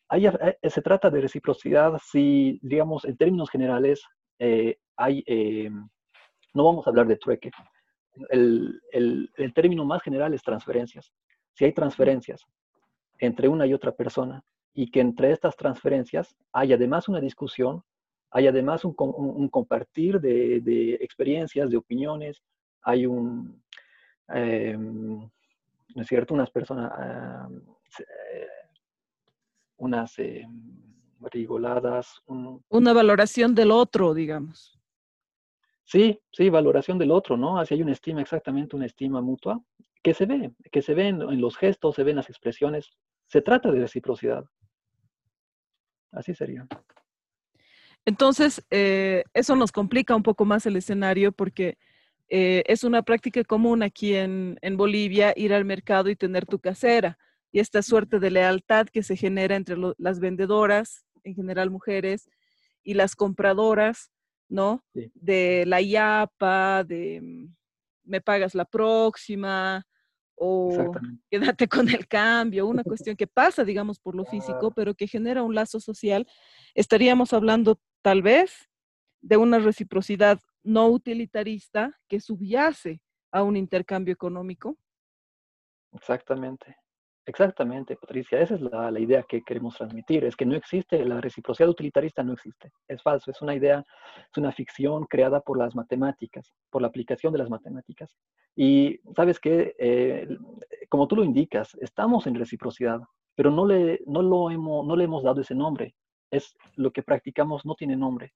ahí, 0.08 0.26
eh, 0.26 0.70
se 0.70 0.82
trata 0.82 1.10
de 1.10 1.20
reciprocidad 1.20 2.00
si, 2.04 2.60
digamos, 2.62 3.04
en 3.04 3.16
términos 3.16 3.50
generales, 3.50 4.04
hay, 4.96 5.24
no 6.54 6.64
vamos 6.64 6.86
a 6.86 6.90
hablar 6.90 7.08
de 7.08 7.16
trueque. 7.16 7.50
El, 8.30 8.80
el, 8.92 9.30
el 9.36 9.54
término 9.54 9.84
más 9.84 10.02
general 10.02 10.34
es 10.34 10.42
transferencias. 10.42 11.12
Si 11.54 11.64
hay 11.64 11.72
transferencias 11.72 12.46
entre 13.18 13.48
una 13.48 13.66
y 13.66 13.74
otra 13.74 13.92
persona 13.92 14.44
y 14.74 14.90
que 14.90 15.00
entre 15.00 15.32
estas 15.32 15.56
transferencias 15.56 16.36
hay 16.52 16.72
además 16.72 17.08
una 17.08 17.20
discusión, 17.20 17.82
hay 18.30 18.46
además 18.46 18.84
un, 18.84 19.48
compartir 19.48 20.20
de, 20.20 20.94
experiencias, 21.00 21.70
de 21.70 21.76
opiniones, 21.76 22.42
hay 22.82 23.06
un, 23.06 23.62
em, 24.28 25.18
¿no 25.94 26.02
es 26.02 26.06
cierto?, 26.06 26.34
unas 26.34 26.50
personas, 26.50 26.92
eh, 27.98 28.46
unas 29.78 30.18
em, 30.18 30.80
rigoladas. 31.20 32.22
una 32.68 32.92
valoración 32.92 33.54
del 33.54 33.70
otro, 33.70 34.14
digamos. 34.14 34.77
Sí, 35.88 36.20
sí, 36.30 36.50
valoración 36.50 36.98
del 36.98 37.10
otro, 37.10 37.38
¿no? 37.38 37.58
Así 37.58 37.72
hay 37.72 37.80
una 37.80 37.92
estima, 37.92 38.20
exactamente 38.20 38.76
una 38.76 38.84
estima 38.84 39.22
mutua, 39.22 39.58
que 40.02 40.12
se 40.12 40.26
ve, 40.26 40.52
que 40.70 40.82
se 40.82 40.92
ve 40.92 41.08
en, 41.08 41.40
los 41.40 41.56
gestos, 41.56 41.94
se 41.94 42.02
ven 42.04 42.16
las 42.16 42.28
expresiones. 42.28 42.90
Se 43.26 43.40
trata 43.40 43.72
de 43.72 43.80
reciprocidad. 43.80 44.44
Así 46.12 46.34
sería. 46.34 46.66
Entonces, 48.04 48.62
eh, 48.70 49.24
eso 49.32 49.56
nos 49.56 49.72
complica 49.72 50.14
un 50.14 50.22
poco 50.22 50.44
más 50.44 50.66
el 50.66 50.76
escenario 50.76 51.32
porque 51.32 51.78
eh, 52.28 52.64
es 52.66 52.84
una 52.84 53.00
práctica 53.02 53.42
común 53.44 53.82
aquí 53.82 54.14
en, 54.14 54.58
Bolivia 54.76 55.32
ir 55.36 55.54
al 55.54 55.64
mercado 55.64 56.10
y 56.10 56.16
tener 56.16 56.44
tu 56.44 56.58
casera. 56.58 57.16
Y 57.50 57.60
esta 57.60 57.80
suerte 57.80 58.18
de 58.18 58.30
lealtad 58.30 58.88
que 58.88 59.02
se 59.02 59.16
genera 59.16 59.56
entre 59.56 59.76
las 59.96 60.20
vendedoras, 60.20 61.06
en 61.24 61.34
general 61.34 61.70
mujeres, 61.70 62.28
y 62.82 62.92
las 62.92 63.16
compradoras, 63.16 64.10
¿no? 64.48 64.84
De 65.14 65.64
la 65.66 65.80
IAPA, 65.80 66.84
de 66.84 67.20
mm, 67.20 67.54
me 68.04 68.20
pagas 68.20 68.54
la 68.54 68.64
próxima, 68.64 69.86
o 70.34 70.68
quédate 71.30 71.68
con 71.68 71.88
el 71.88 72.06
cambio, 72.06 72.66
una 72.66 72.84
cuestión 72.84 73.16
que 73.16 73.26
pasa, 73.26 73.64
digamos, 73.64 73.98
por 73.98 74.14
lo 74.14 74.24
físico, 74.24 74.72
pero 74.72 74.94
que 74.94 75.06
genera 75.06 75.42
un 75.42 75.54
lazo 75.54 75.80
social, 75.80 76.26
estaríamos 76.74 77.32
hablando 77.32 77.80
tal 78.02 78.22
vez 78.22 78.68
de 79.20 79.36
una 79.36 79.58
reciprocidad 79.58 80.40
no 80.62 80.88
utilitarista 80.88 81.98
que 82.08 82.20
subyace 82.20 83.00
a 83.32 83.42
un 83.42 83.56
intercambio 83.56 84.12
económico. 84.14 84.78
Exactamente. 85.92 86.76
Exactamente, 87.28 87.94
Patricia. 87.94 88.40
Esa 88.40 88.54
es 88.54 88.62
la, 88.62 88.98
idea 88.98 89.22
que 89.22 89.42
queremos 89.42 89.76
transmitir. 89.76 90.24
Es 90.24 90.34
que 90.34 90.46
no 90.46 90.56
existe, 90.56 91.04
la 91.04 91.20
reciprocidad 91.20 91.68
utilitarista 91.68 92.22
no 92.22 92.32
existe. 92.32 92.72
Es 92.88 93.02
falso, 93.02 93.30
es 93.30 93.42
una 93.42 93.54
idea, 93.54 93.84
es 94.32 94.38
una 94.38 94.50
ficción 94.50 95.04
creada 95.04 95.42
por 95.42 95.58
las 95.58 95.74
matemáticas, 95.74 96.54
por 96.70 96.80
la 96.80 96.88
aplicación 96.88 97.34
de 97.34 97.40
las 97.40 97.50
matemáticas. 97.50 98.16
Y 98.56 98.98
sabes 99.14 99.38
que, 99.40 99.74
eh, 99.78 100.26
como 100.88 101.06
tú 101.06 101.16
lo 101.16 101.22
indicas, 101.22 101.76
estamos 101.82 102.26
en 102.26 102.34
reciprocidad, 102.34 103.02
pero 103.34 103.50
no 103.50 103.66
le, 103.66 104.00
no, 104.06 104.22
lo 104.22 104.50
hemos, 104.50 104.86
no 104.86 104.96
le 104.96 105.04
hemos 105.04 105.22
dado 105.22 105.42
ese 105.42 105.54
nombre. 105.54 105.94
Es 106.30 106.56
lo 106.76 106.92
que 106.92 107.02
practicamos, 107.02 107.66
no 107.66 107.74
tiene 107.74 107.94
nombre, 107.94 108.32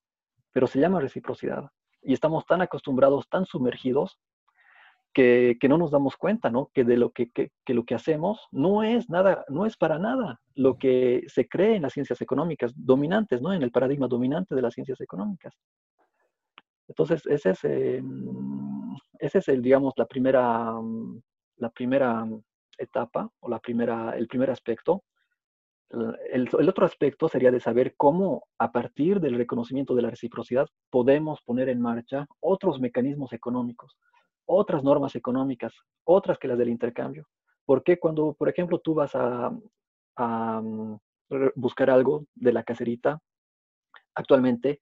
pero 0.52 0.66
se 0.66 0.78
llama 0.78 1.00
reciprocidad. 1.00 1.70
Y 2.02 2.12
estamos 2.12 2.44
tan 2.44 2.60
acostumbrados, 2.60 3.26
tan 3.30 3.46
sumergidos, 3.46 4.18
que, 5.12 5.58
no 5.68 5.78
nos 5.78 5.90
damos 5.90 6.16
cuenta, 6.16 6.50
¿no? 6.50 6.70
Que 6.72 6.84
de 6.84 6.96
lo 6.96 7.10
que, 7.10 7.30
lo 7.66 7.84
que 7.84 7.94
hacemos 7.94 8.46
no 8.50 8.82
es 8.82 9.08
nada, 9.10 9.44
no 9.48 9.66
es 9.66 9.76
para 9.76 9.98
nada 9.98 10.40
lo 10.54 10.76
que 10.76 11.24
se 11.28 11.48
cree 11.48 11.76
en 11.76 11.82
las 11.82 11.92
ciencias 11.92 12.20
económicas 12.20 12.72
dominantes, 12.74 13.40
¿no? 13.42 13.52
En 13.52 13.62
el 13.62 13.70
paradigma 13.70 14.08
dominante 14.08 14.54
de 14.54 14.62
las 14.62 14.74
ciencias 14.74 15.00
económicas. 15.00 15.54
Entonces, 16.88 17.26
ese 17.26 17.50
es, 17.50 17.64
em, 17.64 18.94
ese 19.18 19.38
es 19.38 19.48
el, 19.48 19.62
digamos, 19.62 19.94
la 19.96 20.06
primera, 20.06 20.72
la 21.56 21.70
primera 21.70 22.26
etapa 22.78 23.30
o 23.40 23.48
la 23.48 23.58
primera, 23.60 24.16
el 24.16 24.26
primer 24.26 24.50
aspecto. 24.50 25.04
El, 25.90 26.48
el, 26.58 26.68
otro 26.68 26.86
aspecto 26.86 27.28
sería 27.28 27.50
de 27.50 27.60
saber 27.60 27.94
cómo, 27.96 28.44
a 28.58 28.72
partir 28.72 29.20
del 29.20 29.36
reconocimiento 29.36 29.94
de 29.94 30.02
la 30.02 30.10
reciprocidad, 30.10 30.66
podemos 30.90 31.42
poner 31.42 31.68
en 31.68 31.82
marcha 31.82 32.26
otros 32.40 32.80
mecanismos 32.80 33.34
económicos 33.34 33.98
otras 34.46 34.82
normas 34.82 35.14
económicas, 35.14 35.72
otras 36.04 36.38
que 36.38 36.48
las 36.48 36.58
del 36.58 36.68
intercambio. 36.68 37.26
Porque 37.64 37.98
cuando, 37.98 38.34
por 38.34 38.48
ejemplo, 38.48 38.80
tú 38.80 38.94
vas 38.94 39.12
a, 39.14 39.52
buscar 41.54 41.88
algo 41.88 42.26
de 42.34 42.52
la 42.52 42.62
caserita, 42.62 43.18
actualmente 44.14 44.80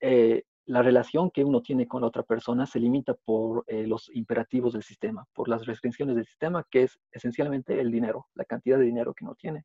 eh, 0.00 0.44
la 0.66 0.82
relación 0.82 1.30
que 1.30 1.44
uno 1.44 1.60
tiene 1.60 1.86
con 1.86 2.00
la 2.02 2.06
otra 2.06 2.22
persona 2.22 2.66
se 2.66 2.80
limita 2.80 3.14
por 3.14 3.64
eh, 3.66 3.86
los 3.86 4.08
imperativos 4.14 4.72
del 4.72 4.82
sistema, 4.82 5.26
por 5.34 5.48
las 5.48 5.66
restricciones 5.66 6.16
del 6.16 6.24
sistema, 6.24 6.64
que 6.70 6.84
es 6.84 6.98
esencialmente 7.10 7.80
el 7.80 7.90
dinero, 7.90 8.28
la 8.34 8.44
cantidad 8.44 8.78
de 8.78 8.84
dinero 8.84 9.12
que 9.12 9.24
uno 9.24 9.34
tiene. 9.34 9.64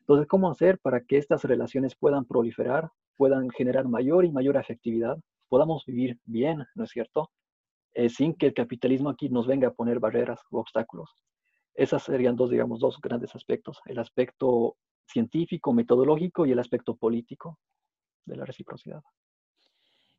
Entonces, 0.00 0.28
¿cómo 0.28 0.50
hacer 0.50 0.78
para 0.78 1.00
que 1.00 1.18
estas 1.18 1.42
relaciones 1.44 1.96
puedan 1.96 2.24
proliferar, 2.24 2.88
puedan 3.16 3.50
generar 3.50 3.88
mayor 3.88 4.24
y 4.24 4.30
mayor 4.30 4.56
afectividad, 4.56 5.18
podamos 5.48 5.84
vivir 5.84 6.18
bien, 6.24 6.64
¿no 6.76 6.84
es 6.84 6.90
cierto? 6.90 7.30
Eh, 7.98 8.10
sin 8.10 8.34
que 8.34 8.44
el 8.44 8.52
capitalismo 8.52 9.08
aquí 9.08 9.30
nos 9.30 9.46
venga 9.46 9.68
a 9.68 9.72
poner 9.72 9.98
barreras 9.98 10.38
o 10.50 10.60
obstáculos. 10.60 11.16
Esas 11.74 12.02
serían 12.02 12.36
dos, 12.36 12.50
digamos, 12.50 12.78
dos 12.78 13.00
grandes 13.00 13.34
aspectos, 13.34 13.80
el 13.86 13.98
aspecto 13.98 14.76
científico, 15.06 15.72
metodológico 15.72 16.44
y 16.44 16.52
el 16.52 16.58
aspecto 16.58 16.94
político 16.94 17.58
de 18.26 18.36
la 18.36 18.44
reciprocidad. 18.44 19.00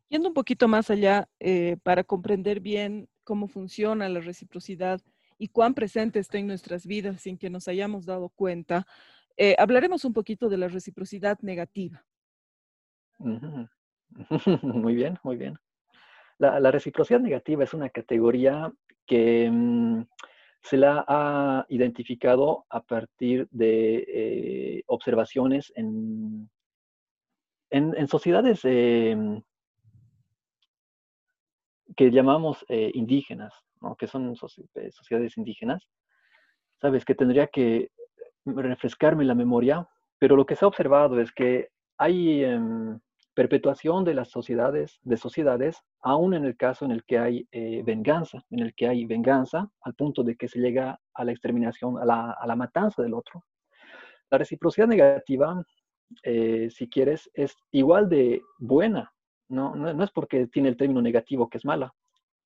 Yendo 0.10 0.30
un 0.30 0.34
poquito 0.34 0.68
más 0.68 0.90
allá, 0.90 1.30
eh, 1.40 1.78
para 1.84 2.04
comprender 2.04 2.62
bien 2.62 3.08
cómo 3.24 3.48
funciona 3.48 4.10
la 4.10 4.22
reciprocidad 4.22 5.00
y 5.38 5.50
cuán 5.50 5.76
presente 5.76 6.18
está 6.18 6.40
en 6.40 6.48
nuestras 6.48 6.88
vidas 6.88 7.22
sin 7.22 7.38
que 7.38 7.52
nos 7.52 7.68
hayamos 7.68 8.08
dado 8.08 8.30
cuenta, 8.30 8.88
eh, 9.36 9.56
hablaremos 9.60 10.04
un 10.04 10.14
poquito 10.14 10.50
de 10.50 10.58
la 10.58 10.68
reciprocidad 10.68 11.38
negativa. 11.42 12.04
Muy 14.64 14.96
bien, 14.96 15.20
muy 15.22 15.38
bien. 15.38 15.60
La, 16.40 16.72
reciprocidad 16.72 17.20
negativa 17.20 17.64
es 17.64 17.74
una 17.74 17.90
categoría 17.90 18.72
que 19.08 19.50
mm, 19.52 20.04
se 20.62 20.78
la 20.78 21.04
ha 21.08 21.66
identificado 21.70 22.66
a 22.70 22.82
partir 22.82 23.48
de 23.50 24.06
eh, 24.08 24.84
observaciones 24.86 25.72
en, 25.76 26.50
en, 27.72 28.08
sociedades 28.08 28.62
em, 28.66 29.42
que 31.96 32.12
llamamos 32.12 32.64
eh, 32.70 32.92
indígenas, 32.94 33.54
que 33.98 34.08
son 34.08 34.36
eh, 34.76 34.92
sociedades 34.92 35.38
indígenas. 35.38 35.88
Sabes 36.80 37.04
que 37.04 37.16
tendría 37.16 37.48
que 37.48 37.90
refrescarme 38.46 39.26
la 39.26 39.34
memoria, 39.34 39.88
pero 40.20 40.36
lo 40.36 40.46
que 40.46 40.56
se 40.56 40.66
ha 40.66 40.68
observado 40.68 41.20
es 41.20 41.32
que 41.32 41.70
hay 41.98 42.44
em, 42.44 43.00
perpetuación 43.38 44.04
de 44.04 44.16
las 44.16 44.32
sociedades, 44.32 45.00
de 45.04 45.16
sociedades, 45.16 45.84
aún 46.02 46.34
en 46.34 46.44
el 46.44 46.58
caso 46.58 46.86
en 46.86 46.92
el 46.92 47.04
que 47.04 47.20
hay 47.20 47.48
eh, 47.52 47.84
venganza, 47.86 48.44
en 48.50 48.62
el 48.62 48.74
que 48.74 48.88
hay 48.88 49.06
venganza 49.06 49.70
al 49.82 49.94
punto 49.94 50.24
de 50.24 50.36
que 50.36 50.48
se 50.48 50.58
llega 50.58 51.00
a 51.14 51.24
la 51.24 51.34
exterminación, 51.34 52.00
a 52.00 52.06
la, 52.48 52.56
matanza 52.56 53.04
del 53.04 53.14
otro. 53.14 53.46
La 54.32 54.40
reciprocidad 54.40 54.88
negativa, 54.88 55.64
eh, 56.24 56.70
si 56.72 56.90
quieres, 56.90 57.30
es 57.36 57.56
igual 57.70 58.10
de 58.10 58.42
buena, 58.58 59.14
¿no? 59.50 59.76
No, 59.76 60.04
es 60.04 60.10
porque 60.10 60.48
tiene 60.48 60.70
el 60.70 60.78
término 60.78 61.04
negativo 61.04 61.48
que 61.48 61.60
es 61.60 61.66
mala. 61.66 61.94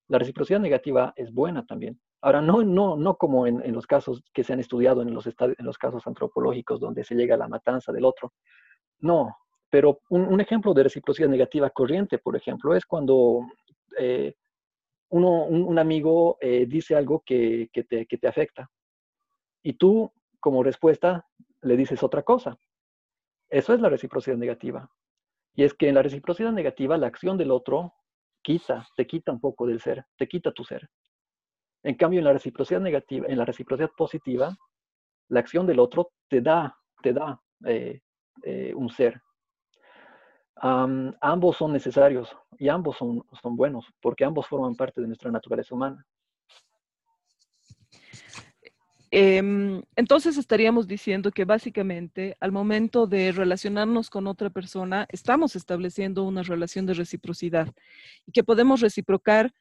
La 0.10 0.19
reciprocidad 0.19 0.60
negativa 0.60 1.13
es 1.15 1.31
buena 1.31 1.65
también. 1.65 2.01
Ahora, 2.19 2.41
no, 2.41 2.63
no, 2.63 2.98
no 2.98 3.15
como 3.15 3.48
en, 3.48 3.74
los 3.74 3.88
casos 3.88 4.25
que 4.33 4.43
se 4.43 4.51
han 4.51 4.60
estudiado 4.60 5.03
en 5.03 5.13
los 5.13 5.77
casos 5.77 6.05
antropológicos 6.05 6.81
donde 6.81 7.05
se 7.05 7.15
llega 7.15 7.36
a 7.36 7.38
la 7.38 7.48
matanza 7.48 7.93
del 7.93 8.03
otro. 8.03 8.33
No, 9.00 9.38
pero 9.71 10.01
un, 10.09 10.39
ejemplo 10.41 10.73
de 10.73 10.83
reciprocidad 10.83 11.29
negativa 11.29 11.69
corriente, 11.69 12.17
por 12.17 12.35
ejemplo, 12.35 12.75
es 12.75 12.85
cuando 12.85 13.47
eh, 13.97 14.35
uno, 15.09 15.45
un, 15.45 15.79
amigo 15.79 16.37
eh, 16.41 16.65
dice 16.67 16.93
algo 16.93 17.23
que, 17.25 17.69
te, 17.71 18.05
que 18.05 18.17
te 18.17 18.27
afecta 18.27 18.69
y 19.63 19.73
tú, 19.73 20.11
como 20.41 20.61
respuesta, 20.61 21.25
le 21.61 21.77
dices 21.77 22.03
otra 22.03 22.21
cosa. 22.23 22.59
Eso 23.49 23.73
es 23.73 23.79
la 23.79 23.87
reciprocidad 23.87 24.35
negativa. 24.35 24.91
Y 25.55 25.63
es 25.63 25.73
que 25.73 25.87
en 25.87 25.95
la 25.95 26.01
reciprocidad 26.01 26.51
negativa, 26.51 26.97
la 26.97 27.07
acción 27.07 27.37
del 27.37 27.51
otro 27.51 27.93
quita, 28.41 28.85
te 28.97 29.07
quita 29.07 29.31
un 29.31 29.39
poco 29.39 29.65
del 29.67 29.79
ser, 29.79 30.05
te 30.17 30.27
quita 30.27 30.51
tu 30.51 30.65
ser. 30.65 30.89
En 31.83 31.95
cambio, 31.95 32.19
en 32.19 32.25
la 32.25 32.33
reciprocidad 32.33 32.81
negativa, 32.81 33.25
en 33.27 33.37
la 33.37 33.45
reciprocidad 33.45 33.91
positiva, 33.95 34.57
la 35.29 35.39
acción 35.39 35.65
del 35.65 35.79
otro 35.79 36.11
te 36.27 36.41
da, 36.41 36.77
te 37.01 37.13
da 37.13 37.41
eh, 37.65 38.01
un 38.75 38.89
ser, 38.89 39.21
ambos 40.61 41.57
son 41.57 41.73
necesarios 41.73 42.29
y 42.59 42.69
ambos 42.69 42.97
son, 42.97 43.23
son 43.41 43.55
buenos 43.55 43.85
porque 43.99 44.23
ambos 44.23 44.47
forman 44.47 44.75
parte 44.75 45.01
de 45.01 45.07
nuestra 45.07 45.31
naturaleza 45.31 45.73
humana. 45.73 46.05
Em, 49.13 49.81
entonces 49.97 50.37
estaríamos 50.37 50.87
diciendo 50.87 51.31
que 51.31 51.43
básicamente 51.43 52.37
al 52.39 52.53
momento 52.53 53.07
de 53.07 53.33
relacionarnos 53.33 54.09
con 54.09 54.25
otra 54.25 54.49
persona, 54.49 55.05
estamos 55.09 55.57
estableciendo 55.57 56.23
una 56.23 56.43
relación 56.43 56.85
de 56.85 56.93
reciprocidad 56.93 57.67
y 58.25 58.31
que 58.31 58.43
podemos 58.43 58.79
reciprocar 58.79 59.53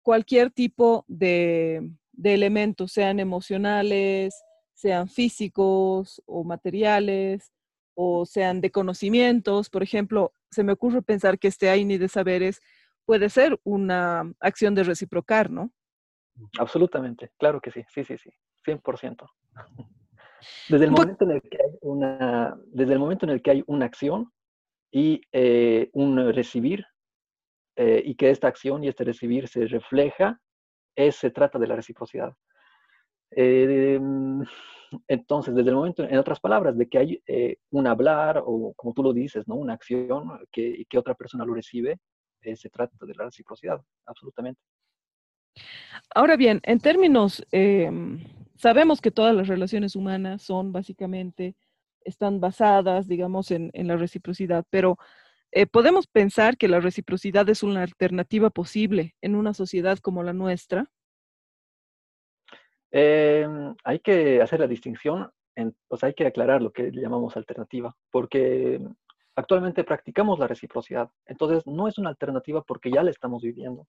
cualquier 0.00 0.50
tipo 0.50 1.04
de, 1.08 1.90
de 2.12 2.34
elementos, 2.34 2.92
sean 2.92 3.20
emocionales, 3.20 4.34
sean 4.72 5.08
físicos 5.08 6.22
o 6.24 6.42
materiales, 6.44 7.52
o 7.96 8.24
sean 8.24 8.60
de 8.60 8.70
conocimientos. 8.70 9.68
Por 9.68 9.82
ejemplo, 9.82 10.32
se 10.50 10.64
me 10.64 10.72
ocurre 10.72 11.02
pensar 11.02 11.38
que 11.38 11.48
este 11.48 11.68
AINI 11.68 11.98
de 11.98 12.08
saberes 12.08 12.60
puede 13.04 13.28
ser 13.28 13.58
una 13.64 14.30
acción 14.40 14.74
de 14.74 14.84
reciprocar, 14.84 15.50
¿no? 15.50 15.72
Absolutamente, 16.58 17.32
claro 17.38 17.60
que 17.60 17.70
sí, 17.70 17.84
sí, 17.88 18.04
sí, 18.04 18.18
sí. 18.18 18.30
100%. 18.66 19.26
Desde 20.68 20.84
el, 20.84 20.90
momento 20.90 21.24
en 21.24 21.30
el 21.32 21.42
que 21.42 21.56
hay 21.56 21.78
una, 21.80 22.56
desde 22.66 22.92
el 22.92 22.98
momento 22.98 23.26
en 23.26 23.30
el 23.30 23.42
que 23.42 23.50
hay 23.50 23.64
una 23.66 23.86
acción 23.86 24.30
y 24.92 25.22
eh, 25.32 25.90
un 25.92 26.32
recibir, 26.32 26.84
eh, 27.74 28.02
y 28.04 28.14
que 28.14 28.30
esta 28.30 28.46
acción 28.46 28.84
y 28.84 28.88
este 28.88 29.02
recibir 29.02 29.48
se 29.48 29.66
refleja, 29.66 30.40
es, 30.94 31.16
se 31.16 31.30
trata 31.30 31.58
de 31.58 31.66
la 31.66 31.74
reciprocidad. 31.74 32.32
Eh, 33.30 33.98
entonces, 35.08 35.54
desde 35.54 35.70
el 35.70 35.76
momento, 35.76 36.04
en 36.04 36.18
otras 36.18 36.40
palabras, 36.40 36.76
de 36.76 36.88
que 36.88 36.98
hay 36.98 37.22
un 37.70 37.86
hablar 37.86 38.42
o 38.44 38.72
como 38.74 38.94
tú 38.94 39.02
lo 39.02 39.12
dices, 39.12 39.46
¿no? 39.48 39.56
una 39.56 39.74
acción 39.74 40.40
que, 40.50 40.86
otra 40.96 41.14
persona 41.14 41.44
lo 41.44 41.54
recibe, 41.54 41.98
se 42.54 42.70
trata 42.70 43.04
de 43.04 43.14
la 43.14 43.24
reciprocidad, 43.24 43.80
absolutamente. 44.06 44.60
Ahora 46.14 46.36
bien, 46.36 46.60
en 46.62 46.78
términos 46.78 47.44
em, 47.50 48.20
sabemos 48.56 49.00
que 49.00 49.10
todas 49.10 49.34
las 49.34 49.48
relaciones 49.48 49.96
humanas 49.96 50.42
son 50.42 50.72
básicamente, 50.72 51.56
están 52.04 52.40
basadas, 52.40 53.08
digamos, 53.08 53.50
en, 53.50 53.70
la 53.74 53.96
reciprocidad, 53.96 54.64
pero 54.70 54.96
eh, 55.52 55.66
podemos 55.66 56.06
pensar 56.06 56.56
que 56.56 56.68
la 56.68 56.80
reciprocidad 56.80 57.48
es 57.48 57.62
una 57.62 57.82
alternativa 57.82 58.50
posible 58.50 59.14
en 59.20 59.34
una 59.34 59.54
sociedad 59.54 59.98
como 59.98 60.22
la 60.22 60.32
nuestra. 60.32 60.90
Em, 62.90 63.74
hay 63.84 63.98
que 64.00 64.40
hacer 64.40 64.60
la 64.60 64.66
distinción, 64.66 65.30
en, 65.54 65.74
o 65.88 65.96
hay 66.02 66.14
que 66.14 66.26
aclarar 66.26 66.62
lo 66.62 66.72
que 66.72 66.90
llamamos 66.92 67.36
alternativa, 67.36 67.94
porque 68.10 68.80
actualmente 69.34 69.84
practicamos 69.84 70.38
la 70.38 70.46
reciprocidad, 70.46 71.10
entonces 71.26 71.66
no 71.66 71.88
es 71.88 71.98
una 71.98 72.10
alternativa 72.10 72.62
porque 72.62 72.90
ya 72.90 73.02
la 73.02 73.10
estamos 73.10 73.42
viviendo. 73.42 73.86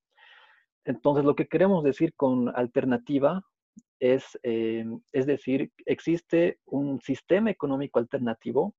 Entonces, 0.85 1.25
lo 1.25 1.35
que 1.35 1.47
queremos 1.47 1.83
decir 1.83 2.13
con 2.15 2.49
alternativa 2.55 3.43
es, 3.99 4.39
eh, 4.43 4.85
es 5.11 5.25
decir, 5.25 5.71
existe 5.85 6.59
un 6.65 7.01
sistema 7.01 7.51
económico 7.51 7.99
alternativo 7.99 8.73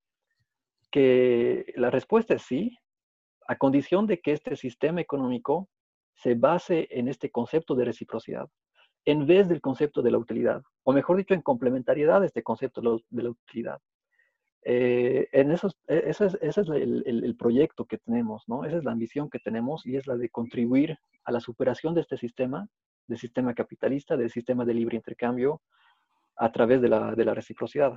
que 0.91 1.73
la 1.77 1.91
respuesta 1.91 2.35
es 2.35 2.43
sí, 2.43 2.79
a 3.47 3.57
condición 3.57 4.07
de 4.07 4.21
que 4.21 4.33
este 4.33 4.57
sistema 4.57 5.01
económico 5.01 5.69
se 6.15 6.35
base 6.35 6.89
en 6.91 7.09
este 7.09 7.31
concepto 7.31 7.75
de 7.75 7.85
reciprocidad, 7.85 8.49
en 9.05 9.26
vez 9.26 9.49
del 9.49 9.61
concepto 9.61 10.02
de 10.02 10.11
la 10.11 10.19
utilidad, 10.19 10.62
o 10.85 10.93
mejor 10.93 11.17
dicho, 11.17 11.35
en 11.35 11.43
complementariedad 11.43 12.21
de 12.21 12.26
este 12.26 12.43
concepto 12.43 13.02
de 13.11 13.23
la 13.23 13.31
utilidad. 13.31 13.81
Eh, 14.64 15.28
en 15.33 15.50
esos, 15.52 15.76
e, 15.87 16.05
ese 16.07 16.26
es, 16.26 16.59
el, 16.59 17.37
proyecto 17.38 17.87
que 17.87 17.99
tenemos, 17.99 18.45
¿no? 18.49 18.64
Esa 18.64 18.78
es 18.78 18.85
la 18.85 18.93
ambición 18.93 19.31
que 19.31 19.38
tenemos 19.38 19.87
y 19.87 19.97
es 19.97 20.07
la 20.07 20.17
de 20.17 20.28
contribuir 20.28 20.99
a 21.25 21.33
la 21.33 21.40
superación 21.40 21.95
de 21.95 22.02
este 22.02 22.19
sistema 22.19 22.69
del 23.07 23.19
sistema 23.19 23.55
capitalista, 23.55 24.17
del 24.17 24.31
sistema 24.31 24.64
de 24.64 24.75
libre 24.75 24.97
intercambio 24.97 25.62
a 26.37 26.52
través 26.52 26.81
de 26.83 26.88
la, 26.88 27.15
de 27.15 27.25
la 27.25 27.34
reciprocidad. 27.34 27.95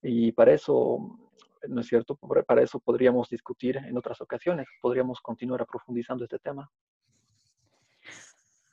Y 0.00 0.32
para 0.32 0.52
eso, 0.52 1.18
¿no 1.66 1.80
es 1.80 1.88
cierto? 1.88 2.16
Para 2.46 2.62
eso 2.62 2.78
podríamos 2.78 3.28
discutir 3.28 3.76
en 3.78 3.96
otras 3.96 4.20
ocasiones, 4.20 4.66
podríamos 4.80 5.20
continuar 5.20 5.66
profundizando 5.66 6.24
este 6.24 6.38
tema. 6.38 6.70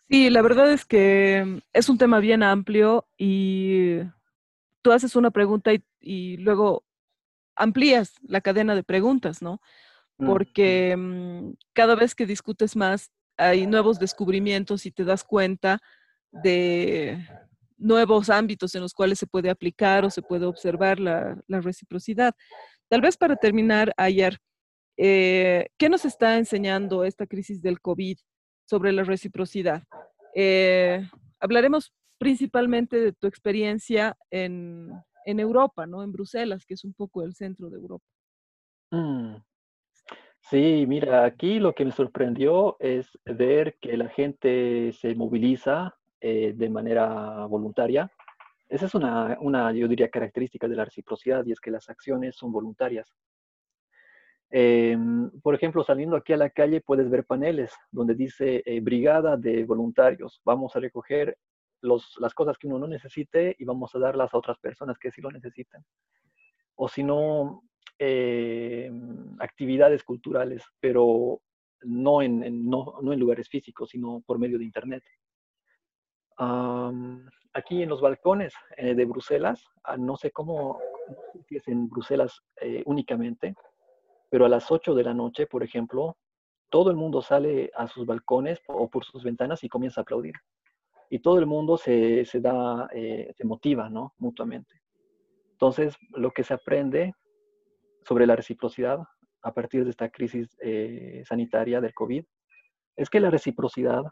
Sí, 0.09 0.29
la 0.29 0.41
verdad 0.41 0.71
es 0.71 0.85
que 0.85 1.61
es 1.73 1.89
un 1.89 1.97
tema 1.97 2.19
bien 2.19 2.43
amplio 2.43 3.07
y 3.17 3.99
tú 4.81 4.91
haces 4.91 5.15
una 5.15 5.31
pregunta 5.31 5.73
y, 5.73 5.83
y 5.99 6.37
luego 6.37 6.85
amplías 7.55 8.13
la 8.27 8.41
cadena 8.41 8.75
de 8.75 8.83
preguntas, 8.83 9.41
¿no? 9.41 9.61
Mm, 10.17 10.25
Porque 10.25 10.95
mm, 10.97 11.53
cada 11.73 11.95
vez 11.95 12.15
que 12.15 12.25
discutes 12.25 12.75
más, 12.75 13.11
hay 13.37 13.67
nuevos 13.67 13.99
descubrimientos 13.99 14.85
y 14.85 14.91
te 14.91 15.03
das 15.03 15.23
cuenta 15.23 15.79
de 16.31 17.27
nuevos 17.77 18.29
ámbitos 18.29 18.75
en 18.75 18.81
los 18.81 18.93
cuales 18.93 19.19
se 19.19 19.27
puede 19.27 19.49
aplicar 19.49 20.05
o 20.05 20.09
se 20.09 20.21
puede 20.21 20.45
observar 20.45 20.99
la, 20.99 21.41
reciprocidad. 21.47 22.33
Tal 22.87 23.01
vez 23.01 23.17
para 23.17 23.35
terminar, 23.35 23.93
ayer, 23.97 24.39
eh, 24.97 25.67
¿qué 25.77 25.89
nos 25.89 26.05
está 26.05 26.37
enseñando 26.37 27.03
esta 27.03 27.27
crisis 27.27 27.61
del 27.61 27.81
COVID 27.81 28.17
sobre 28.65 28.91
la 28.91 29.03
reciprocidad? 29.03 29.83
Eh, 30.33 31.07
hablaremos 31.39 31.93
principalmente 32.17 32.99
de 32.99 33.13
tu 33.13 33.27
experiencia 33.27 34.17
en, 34.29 34.91
Europa, 35.25 35.85
¿no? 35.85 36.03
En 36.03 36.11
Bruselas, 36.11 36.65
que 36.65 36.75
es 36.75 36.83
un 36.83 36.93
poco 36.93 37.23
el 37.23 37.33
centro 37.33 37.69
de 37.69 37.77
Europa. 37.77 38.05
Mm. 38.91 39.37
Sí, 40.39 40.85
mira, 40.87 41.25
aquí 41.25 41.59
lo 41.59 41.73
que 41.73 41.85
me 41.85 41.91
sorprendió 41.91 42.77
es 42.79 43.17
ver 43.25 43.77
que 43.81 43.97
la 43.97 44.09
gente 44.09 44.93
se 44.93 45.15
moviliza 45.15 45.95
eh, 46.21 46.53
de 46.55 46.69
manera 46.69 47.45
voluntaria. 47.47 48.11
Esa 48.69 48.85
es 48.85 48.93
una, 48.93 49.37
una, 49.41 49.71
yo 49.71 49.87
diría, 49.87 50.09
característica 50.09 50.67
de 50.67 50.75
la 50.75 50.85
reciprocidad 50.85 51.43
y 51.45 51.51
es 51.51 51.59
que 51.59 51.71
las 51.71 51.89
acciones 51.89 52.35
son 52.35 52.51
voluntarias. 52.51 53.15
Em, 54.57 55.29
por 55.41 55.53
ejemplo, 55.53 55.83
saliendo 55.83 56.15
aquí 56.15 56.31
a 56.31 56.37
la 56.37 56.49
calle 56.49 56.79
puedes 56.79 57.09
ver 57.09 57.25
paneles 57.25 57.73
donde 57.91 58.15
dice 58.15 58.63
eh, 58.65 58.79
brigada 58.79 59.35
de 59.35 59.65
voluntarios. 59.65 60.39
Vamos 60.45 60.73
a 60.77 60.79
recoger 60.79 61.37
los, 61.81 62.15
las 62.21 62.33
cosas 62.33 62.57
que 62.57 62.67
uno 62.67 62.79
no 62.79 62.87
necesite 62.87 63.53
y 63.59 63.65
vamos 63.65 63.93
a 63.93 63.99
darlas 63.99 64.33
a 64.33 64.37
otras 64.37 64.57
personas 64.59 64.97
que 64.97 65.11
sí 65.11 65.19
lo 65.19 65.29
necesiten. 65.29 65.83
O 66.75 66.87
si 66.87 67.03
no, 67.03 67.63
eh, 67.99 68.89
actividades 69.39 70.05
culturales, 70.05 70.63
pero 70.79 71.41
no 71.81 72.21
en, 72.21 72.69
no, 72.69 73.11
en, 73.11 73.19
lugares 73.19 73.49
físicos, 73.49 73.89
sino 73.89 74.23
por 74.25 74.39
medio 74.39 74.57
de 74.57 74.63
Internet. 74.63 75.03
aquí 77.53 77.83
en 77.83 77.89
los 77.89 77.99
balcones 77.99 78.53
eh, 78.77 78.95
de 78.95 79.03
Bruselas, 79.03 79.65
ah, 79.83 79.97
no 79.97 80.15
sé 80.15 80.31
cómo 80.31 80.79
si 81.45 81.57
es 81.57 81.67
en 81.67 81.89
Bruselas 81.89 82.41
eh, 82.61 82.83
únicamente, 82.85 83.53
pero 84.35 84.47
a 84.47 84.49
las 84.49 84.69
8 84.69 84.93
de 84.95 85.03
la 85.05 85.13
noche, 85.13 85.47
por 85.47 85.63
ejemplo, 85.63 86.17
todo 86.69 86.91
el 86.91 86.97
mundo 86.97 87.21
sale 87.21 87.71
a 87.73 87.87
sus 87.87 88.05
balcones 88.05 88.59
o 88.67 88.89
por 88.89 89.05
sus 89.05 89.23
ventanas 89.23 89.63
y 89.63 89.69
comienza 89.69 90.01
a 90.01 90.03
aplaudir. 90.03 90.33
Y 91.09 91.19
todo 91.19 91.39
el 91.39 91.45
mundo 91.45 91.77
se, 91.77 92.25
se 92.25 92.41
da, 92.41 92.85
se 92.91 93.45
motiva, 93.45 93.89
¿no? 93.89 94.13
Mutuamente. 94.17 94.81
Entonces, 95.51 95.95
lo 96.09 96.31
que 96.31 96.43
se 96.43 96.53
aprende 96.53 97.13
sobre 98.05 98.27
la 98.27 98.35
reciprocidad 98.35 98.99
a 99.41 99.53
partir 99.53 99.85
de 99.85 99.91
esta 99.91 100.09
crisis 100.09 100.49
eh, 100.61 101.23
sanitaria 101.25 101.79
del 101.79 101.93
COVID 101.93 102.25
es 102.97 103.09
que 103.09 103.21
la 103.21 103.29
reciprocidad 103.29 104.03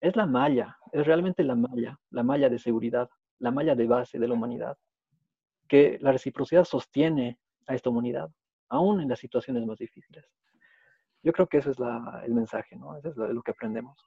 es 0.00 0.14
la 0.14 0.26
malla, 0.26 0.78
es 0.92 1.04
realmente 1.04 1.42
la 1.42 1.56
malla, 1.56 1.98
la 2.10 2.22
malla 2.22 2.48
de 2.48 2.60
seguridad, 2.60 3.10
la 3.40 3.50
malla 3.50 3.74
de 3.74 3.88
base 3.88 4.20
de 4.20 4.28
la 4.28 4.34
humanidad, 4.34 4.78
que 5.66 5.98
la 6.02 6.12
reciprocidad 6.12 6.62
sostiene 6.62 7.40
a 7.66 7.74
esta 7.74 7.90
humanidad, 7.90 8.30
aún 8.68 9.00
en 9.00 9.08
las 9.08 9.18
situaciones 9.18 9.64
más 9.66 9.78
difíciles. 9.78 10.24
Yo 11.22 11.32
creo 11.32 11.46
que 11.46 11.58
ese 11.58 11.70
es 11.70 11.78
el 12.24 12.34
mensaje, 12.34 12.76
¿no? 12.76 12.96
Eso 12.96 13.08
es 13.08 13.16
lo 13.16 13.42
que 13.42 13.50
aprendemos. 13.50 13.98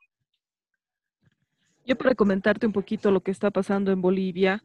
Yo 1.86 1.98
para 1.98 2.16
comentarte 2.16 2.66
un 2.66 2.74
poquito 2.74 3.12
lo 3.12 3.22
que 3.22 3.32
está 3.32 3.52
pasando 3.52 3.92
en 3.92 4.02
Bolivia, 4.02 4.64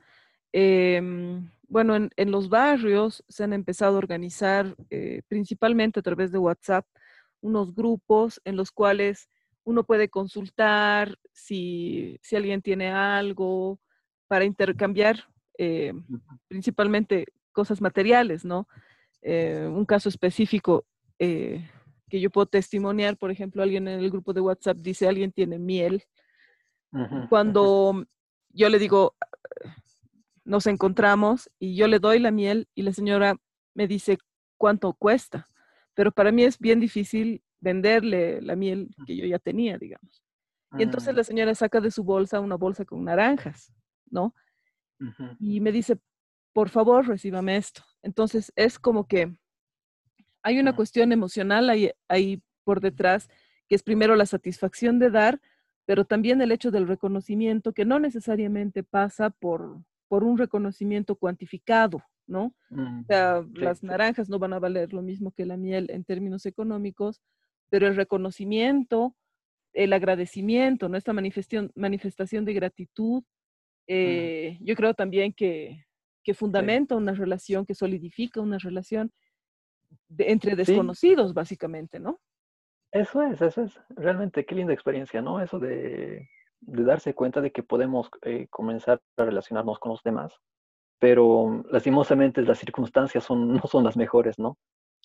Em, 0.58 1.50
bueno, 1.68 1.96
en, 1.96 2.30
los 2.30 2.48
barrios 2.48 3.22
se 3.28 3.44
han 3.44 3.52
empezado 3.52 3.96
a 3.96 3.98
organizar, 3.98 4.74
eh, 4.88 5.20
principalmente 5.28 6.00
a 6.00 6.02
través 6.02 6.32
de 6.32 6.38
WhatsApp, 6.38 6.86
unos 7.42 7.74
grupos 7.74 8.40
en 8.42 8.56
los 8.56 8.70
cuales 8.72 9.28
uno 9.64 9.84
puede 9.84 10.08
consultar 10.08 11.18
si, 11.32 12.18
alguien 12.34 12.62
tiene 12.62 12.90
algo 12.90 13.78
para 14.28 14.46
intercambiar, 14.46 15.24
eh, 15.58 15.92
principalmente 16.48 17.26
cosas 17.52 17.82
materiales, 17.82 18.44
¿no? 18.46 18.66
Eh, 19.22 19.66
un 19.68 19.84
caso 19.84 20.08
específico 20.08 20.86
que 21.18 22.20
yo 22.20 22.30
puedo 22.30 22.46
testimoniar, 22.46 23.16
por 23.16 23.30
ejemplo, 23.30 23.62
alguien 23.62 23.88
en 23.88 24.00
el 24.00 24.10
grupo 24.10 24.32
de 24.32 24.40
WhatsApp 24.40 24.76
dice, 24.78 25.08
alguien 25.08 25.32
tiene 25.32 25.58
miel. 25.58 26.04
Cuando 27.28 28.06
yo 28.50 28.68
le 28.68 28.78
digo, 28.78 29.16
nos 30.44 30.66
encontramos 30.66 31.50
y 31.58 31.74
yo 31.74 31.88
le 31.88 31.98
doy 31.98 32.18
la 32.20 32.30
miel 32.30 32.68
y 32.74 32.82
la 32.82 32.92
señora 32.92 33.36
me 33.74 33.86
dice 33.86 34.18
cuánto 34.56 34.94
cuesta. 34.94 35.48
pero 35.94 36.12
para 36.12 36.30
mí 36.30 36.44
es 36.44 36.58
bien 36.58 36.78
difícil 36.78 37.42
venderle 37.58 38.40
la 38.42 38.54
miel 38.54 38.94
que 39.06 39.16
yo 39.16 39.24
ya 39.26 39.38
tenía, 39.38 39.78
digamos. 39.78 40.22
Y 40.78 40.82
entonces 40.82 41.14
mm. 41.14 41.16
la 41.16 41.24
señora 41.24 41.54
saca 41.54 41.80
de 41.80 41.90
su 41.90 42.04
bolsa 42.04 42.40
una 42.40 42.56
bolsa 42.56 42.84
con 42.84 43.02
naranjas, 43.02 43.72
¿no? 44.10 44.34
Y 45.38 45.60
me 45.60 45.72
dice, 45.72 45.98
por 46.52 46.68
favor, 46.68 47.06
recíbame 47.06 47.56
esto. 47.56 47.82
Entonces 48.06 48.52
es 48.54 48.78
como 48.78 49.08
que 49.08 49.34
hay 50.44 50.60
una 50.60 50.76
cuestión 50.76 51.10
emocional 51.10 51.68
ahí, 51.68 51.90
ahí 52.06 52.40
por 52.62 52.80
detrás, 52.80 53.28
que 53.68 53.74
es 53.74 53.82
primero 53.82 54.14
la 54.14 54.26
satisfacción 54.26 55.00
de 55.00 55.10
dar, 55.10 55.40
pero 55.86 56.04
también 56.04 56.40
el 56.40 56.52
hecho 56.52 56.70
del 56.70 56.86
reconocimiento, 56.86 57.72
que 57.72 57.84
no 57.84 57.98
necesariamente 57.98 58.84
pasa 58.84 59.30
por, 59.30 59.82
por 60.06 60.22
un 60.22 60.38
reconocimiento 60.38 61.16
cuantificado, 61.16 62.00
¿no? 62.28 62.54
o 62.70 63.04
sea, 63.08 63.44
las 63.54 63.82
naranjas 63.82 64.28
no 64.28 64.38
van 64.38 64.52
a 64.52 64.60
valer 64.60 64.92
lo 64.92 65.02
mismo 65.02 65.32
que 65.32 65.44
la 65.44 65.56
miel 65.56 65.88
en 65.90 66.04
términos 66.04 66.46
económicos, 66.46 67.20
pero 67.70 67.88
el 67.88 67.96
reconocimiento, 67.96 69.16
el 69.72 69.92
agradecimiento, 69.92 70.88
nuestra 70.88 71.12
manifestación, 71.12 71.72
manifestación 71.74 72.44
de 72.44 72.54
gratitud, 72.54 73.24
eh, 73.88 74.58
yo 74.60 74.76
creo 74.76 74.94
también 74.94 75.32
que, 75.32 75.85
que 76.26 76.34
fundamenta 76.34 76.96
una 76.96 77.12
relación, 77.12 77.64
que 77.64 77.76
solidifica 77.76 78.40
una 78.40 78.58
relación 78.58 79.12
entre 80.18 80.56
desconocidos, 80.56 81.32
básicamente, 81.32 82.00
¿no? 82.00 82.18
Eso 82.90 83.22
es, 83.22 83.40
eso 83.40 83.62
es. 83.62 83.80
Realmente, 83.90 84.44
qué 84.44 84.56
linda 84.56 84.72
experiencia, 84.72 85.22
¿no? 85.22 85.40
Eso 85.40 85.60
de, 85.60 86.28
de 86.58 86.84
darse 86.84 87.14
cuenta 87.14 87.40
de 87.40 87.52
que 87.52 87.62
podemos 87.62 88.10
eh, 88.22 88.48
comenzar 88.50 89.00
a 89.16 89.24
relacionarnos 89.24 89.78
con 89.78 89.92
los 89.92 90.02
demás, 90.02 90.32
pero 90.98 91.62
lastimosamente 91.70 92.42
las 92.42 92.58
circunstancias 92.58 93.22
son, 93.22 93.54
no 93.54 93.62
son 93.70 93.84
las 93.84 93.96
mejores, 93.96 94.36
¿no? 94.36 94.58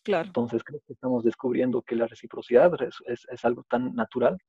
Claro. 0.03 0.25
Entonces 0.25 0.63
creo 0.63 0.81
que 0.87 0.93
estamos 0.93 1.23
descubriendo 1.23 1.83
que 1.83 1.95
la 1.95 2.07
reciprocidad 2.07 2.73
es, 2.81 2.95
es, 3.29 3.45
algo 3.45 3.63
tan 3.69 3.93
natural. 3.93 4.39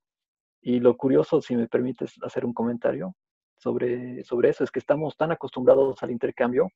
Y 0.63 0.81
lo 0.81 0.97
curioso, 0.97 1.43
si 1.43 1.55
me 1.55 1.69
permites 1.69 2.15
hacer 2.23 2.47
un 2.47 2.55
comentario 2.55 3.15
sobre, 3.63 4.25
sobre 4.25 4.49
eso, 4.49 4.65
es 4.65 4.73
que 4.73 4.81
estamos 4.81 5.17
tan 5.17 5.31
acostumbrados 5.31 6.03
al 6.03 6.11
intercambio 6.11 6.69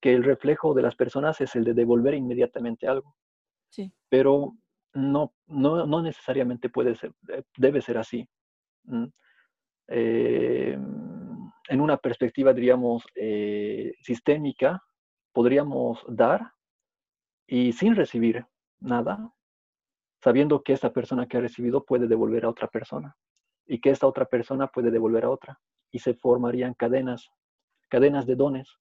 que 0.00 0.12
el 0.12 0.22
reflejo 0.22 0.74
de 0.74 0.82
las 0.82 0.94
personas 0.94 1.40
es 1.40 1.56
el 1.56 1.64
de 1.64 1.72
devolver 1.72 2.14
inmediatamente 2.14 2.86
algo. 2.86 3.16
Sí. 3.70 3.90
Pero 4.10 4.54
no, 4.92 5.32
no, 5.46 5.86
no 5.86 6.02
necesariamente 6.02 6.68
puede 6.68 6.94
ser, 6.96 7.12
eh, 7.30 7.42
debe 7.56 7.80
ser 7.80 7.96
así. 7.96 8.28
Eh, 9.88 10.78
en 11.68 11.80
una 11.80 11.96
perspectiva, 11.96 12.52
diríamos, 12.52 13.04
eh, 13.14 13.94
sistémica, 14.02 14.82
podríamos 15.32 16.04
dar 16.08 16.52
y 17.46 17.72
sin 17.72 17.96
recibir 17.96 18.44
nada, 18.80 19.32
sabiendo 20.22 20.62
que 20.62 20.74
esa 20.74 20.92
persona 20.92 21.26
que 21.26 21.38
ha 21.38 21.40
recibido 21.40 21.84
puede 21.84 22.06
devolver 22.06 22.44
a 22.44 22.50
otra 22.50 22.68
persona 22.68 23.16
y 23.66 23.80
que 23.80 23.90
esta 23.90 24.06
otra 24.06 24.26
persona 24.26 24.66
puede 24.66 24.90
devolver 24.90 25.24
a 25.24 25.30
otra 25.30 25.58
y 25.90 26.00
se 26.00 26.14
formarían 26.14 26.74
cadenas, 26.74 27.30
cadenas 27.88 28.26
de 28.26 28.36
dones, 28.36 28.76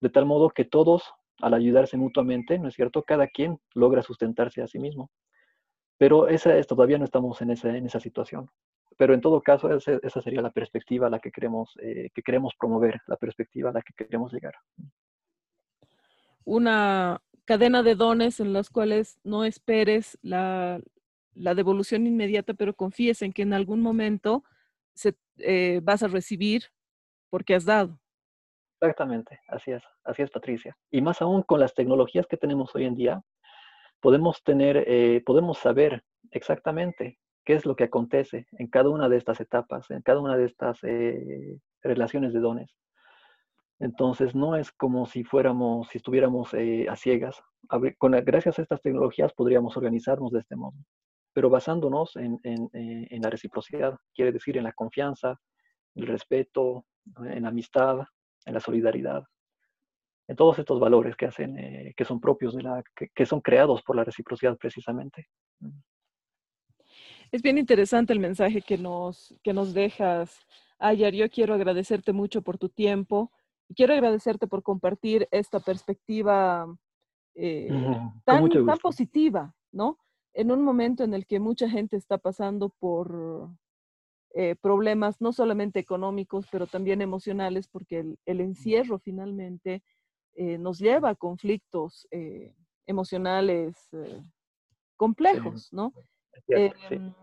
de 0.00 0.10
tal 0.10 0.26
modo 0.26 0.50
que 0.50 0.64
todos, 0.64 1.12
al 1.40 1.54
ayudarse 1.54 1.96
mutuamente, 1.96 2.58
¿no 2.58 2.68
es 2.68 2.74
cierto? 2.74 3.02
Cada 3.02 3.26
quien 3.28 3.58
logra 3.74 4.02
sustentarse 4.02 4.62
a 4.62 4.66
sí 4.66 4.78
mismo. 4.78 5.10
Pero 5.98 6.28
esa 6.28 6.56
es, 6.56 6.66
todavía 6.66 6.98
no 6.98 7.04
estamos 7.04 7.40
en 7.40 7.50
esa, 7.50 7.74
en 7.74 7.86
esa 7.86 8.00
situación. 8.00 8.50
Pero 8.98 9.14
en 9.14 9.20
todo 9.20 9.42
caso, 9.42 9.70
esa, 9.74 10.22
sería 10.22 10.40
la 10.40 10.50
perspectiva 10.50 11.06
a 11.06 11.10
la 11.10 11.18
que 11.18 11.30
queremos, 11.30 11.74
eh, 11.82 12.10
que 12.14 12.22
queremos 12.22 12.54
promover, 12.58 13.00
la 13.06 13.16
perspectiva 13.16 13.70
a 13.70 13.72
la 13.72 13.82
que 13.82 13.92
queremos 13.94 14.32
llegar. 14.32 14.54
Una 16.44 17.20
cadena 17.44 17.82
de 17.82 17.94
dones 17.94 18.40
en 18.40 18.52
las 18.52 18.70
cuales 18.70 19.18
no 19.24 19.44
esperes 19.44 20.18
la, 20.22 20.80
la 21.34 21.54
devolución 21.54 22.06
inmediata, 22.06 22.54
pero 22.54 22.74
confíes 22.74 23.22
en 23.22 23.32
que 23.32 23.42
en 23.42 23.52
algún 23.52 23.80
momento 23.80 24.44
se, 24.96 25.14
eh, 25.38 25.80
vas 25.82 26.02
a 26.02 26.08
recibir 26.08 26.62
porque 27.30 27.54
has 27.54 27.64
dado. 27.64 28.00
Exactamente, 28.80 29.40
así 29.48 29.70
es, 29.70 29.82
así 30.04 30.22
es 30.22 30.30
Patricia. 30.30 30.76
Y 30.90 31.00
más 31.00 31.22
aún 31.22 31.42
con 31.42 31.60
las 31.60 31.74
tecnologías 31.74 32.26
que 32.26 32.36
tenemos 32.36 32.74
hoy 32.74 32.84
en 32.84 32.94
día, 32.94 33.22
podemos 34.00 34.42
tener, 34.42 34.84
eh, 34.86 35.22
podemos 35.24 35.58
saber 35.58 36.04
exactamente 36.30 37.18
qué 37.44 37.54
es 37.54 37.64
lo 37.64 37.76
que 37.76 37.84
acontece 37.84 38.46
en 38.52 38.68
cada 38.68 38.90
una 38.90 39.08
de 39.08 39.16
estas 39.16 39.40
etapas, 39.40 39.90
en 39.90 40.02
cada 40.02 40.20
una 40.20 40.36
de 40.36 40.44
estas 40.44 40.78
eh, 40.82 41.58
relaciones 41.82 42.32
de 42.32 42.40
dones. 42.40 42.70
Entonces, 43.78 44.34
no 44.34 44.56
es 44.56 44.72
como 44.72 45.06
si 45.06 45.22
fuéramos, 45.22 45.88
si 45.88 45.98
estuviéramos 45.98 46.52
eh, 46.54 46.86
a 46.88 46.96
ciegas. 46.96 47.40
Con, 47.98 48.12
gracias 48.12 48.58
a 48.58 48.62
estas 48.62 48.80
tecnologías 48.80 49.32
podríamos 49.34 49.76
organizarnos 49.76 50.32
de 50.32 50.40
este 50.40 50.56
modo, 50.56 50.76
pero 51.36 51.50
basándonos 51.50 52.16
en, 52.16 52.40
en 52.42 53.22
la 53.22 53.28
reciprocidad, 53.28 53.94
quiere 54.14 54.32
decir 54.32 54.56
en 54.56 54.64
la 54.64 54.72
confianza, 54.72 55.38
el 55.94 56.06
respeto, 56.06 56.86
en 57.26 57.42
la 57.42 57.50
amistad, 57.50 57.98
en 58.46 58.54
la 58.54 58.60
solidaridad 58.60 59.22
en 60.28 60.36
todos 60.36 60.58
estos 60.58 60.80
valores 60.80 61.16
que 61.16 61.26
hacen, 61.26 61.58
eh, 61.58 61.94
que 61.96 62.04
son 62.04 62.20
propios 62.20 62.54
de 62.54 62.62
la, 62.62 62.82
que, 63.14 63.26
son 63.26 63.40
creados 63.40 63.82
por 63.82 63.96
la 63.96 64.04
reciprocidad 64.04 64.56
precisamente. 64.56 65.28
Es 67.30 67.42
bien 67.42 67.58
interesante 67.58 68.12
el 68.12 68.20
mensaje 68.20 68.62
que 68.62 68.78
nos, 68.78 69.34
que 69.42 69.52
nos 69.52 69.72
dejas, 69.72 70.46
Ayar. 70.78 71.14
Yo 71.14 71.28
quiero 71.30 71.54
agradecerte 71.54 72.12
mucho 72.12 72.42
por 72.42 72.58
tu 72.58 72.68
tiempo 72.68 73.32
y 73.68 73.74
quiero 73.74 73.94
agradecerte 73.94 74.46
por 74.46 74.62
compartir 74.62 75.26
esta 75.30 75.58
perspectiva 75.60 76.66
eh, 77.34 77.68
tan, 78.24 78.48
tan 78.48 78.78
positiva, 78.78 79.54
¿no? 79.72 79.98
En 80.38 80.52
un 80.52 80.62
momento 80.62 81.02
en 81.02 81.14
el 81.14 81.26
que 81.26 81.40
mucha 81.40 81.66
gente 81.68 81.96
está 81.96 82.18
pasando 82.18 82.68
por 82.68 83.48
eh, 84.34 84.54
problemas 84.54 85.18
no 85.18 85.32
solamente 85.32 85.80
económicos, 85.80 86.46
pero 86.52 86.66
también 86.66 87.00
emocionales, 87.00 87.68
porque 87.68 88.00
el, 88.00 88.18
el 88.26 88.42
encierro 88.42 88.98
finalmente 88.98 89.82
eh, 90.34 90.58
nos 90.58 90.78
lleva 90.78 91.08
a 91.08 91.14
conflictos 91.14 92.06
eh, 92.10 92.54
emocionales 92.84 93.88
complejos, 94.98 95.72
¿no? 95.72 95.94
Em, 96.48 97.14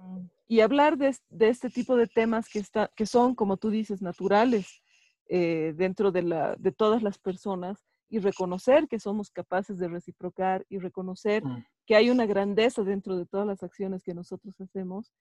y 0.48 0.62
hablar 0.62 0.98
de, 0.98 1.16
este 1.40 1.70
tipo 1.70 1.96
de 1.96 2.08
temas 2.08 2.50
que, 2.50 2.58
está, 2.58 2.90
que 2.96 3.06
son, 3.06 3.36
como 3.36 3.58
tú 3.58 3.70
dices, 3.70 4.02
naturales 4.02 4.82
dentro 5.30 6.12
de, 6.12 6.24
la, 6.24 6.56
de 6.56 6.72
todas 6.72 7.04
las 7.04 7.20
personas 7.20 7.86
y 8.14 8.20
reconocer 8.20 8.88
que 8.88 9.00
somos 9.00 9.32
capaces 9.32 9.80
de 9.80 9.88
reciprocar 9.88 10.68
y 10.70 10.78
reconocer 10.78 11.44
mm. 11.44 11.66
que 11.88 11.96
hay 11.96 12.12
una 12.12 12.28
grandeza 12.28 12.84
dentro 12.84 13.18
de 13.18 13.26
todas 13.26 13.48
las 13.48 13.64
acciones 13.64 14.04
que 14.04 14.14
nosotros 14.14 14.54
hacemos, 14.62 15.12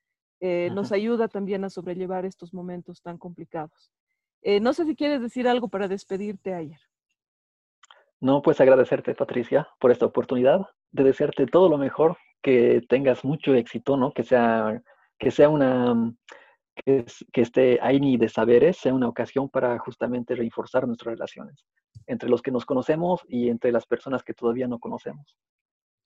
nos 0.73 0.91
ayuda 0.91 1.29
también 1.29 1.65
a 1.65 1.71
sobrellevar 1.71 2.27
estos 2.27 2.53
momentos 2.53 3.01
tan 3.01 3.17
complicados. 3.17 3.93
no 4.61 4.73
sé 4.73 4.85
si 4.85 4.97
quieres 4.97 5.23
decir 5.23 5.47
algo 5.47 5.69
para 5.69 5.87
despedirte 5.87 6.53
ayer. 6.53 6.81
No, 8.21 8.43
pues 8.43 8.61
agradecerte, 8.61 9.15
Patricia, 9.15 9.69
por 9.79 9.91
esta 9.93 10.07
oportunidad, 10.07 10.67
de 10.91 11.05
desearte 11.05 11.47
todo 11.47 11.69
lo 11.69 11.79
mejor, 11.79 12.19
que 12.43 12.83
tengas 12.89 13.25
mucho 13.25 13.55
éxito, 13.55 13.97
¿no? 13.97 14.13
Que 14.13 14.25
sea, 14.25 14.83
que 15.19 15.31
sea 15.31 15.49
una, 15.49 15.95
que, 16.75 17.05
este 17.35 17.79
AINI 17.81 18.17
de 18.17 18.29
saberes 18.29 18.77
sea 18.77 18.95
una 18.95 19.09
ocasión 19.09 19.49
para 19.49 19.79
justamente 19.79 20.35
reforzar 20.35 20.87
nuestras 20.87 21.15
relaciones 21.15 21.67
entre 22.07 22.29
los 22.29 22.43
que 22.43 22.51
nos 22.51 22.65
conocemos 22.65 23.21
y 23.29 23.49
entre 23.49 23.73
las 23.73 23.87
personas 23.87 24.23
que 24.23 24.35
todavía 24.35 24.67
no 24.67 24.79
conocemos. 24.79 25.37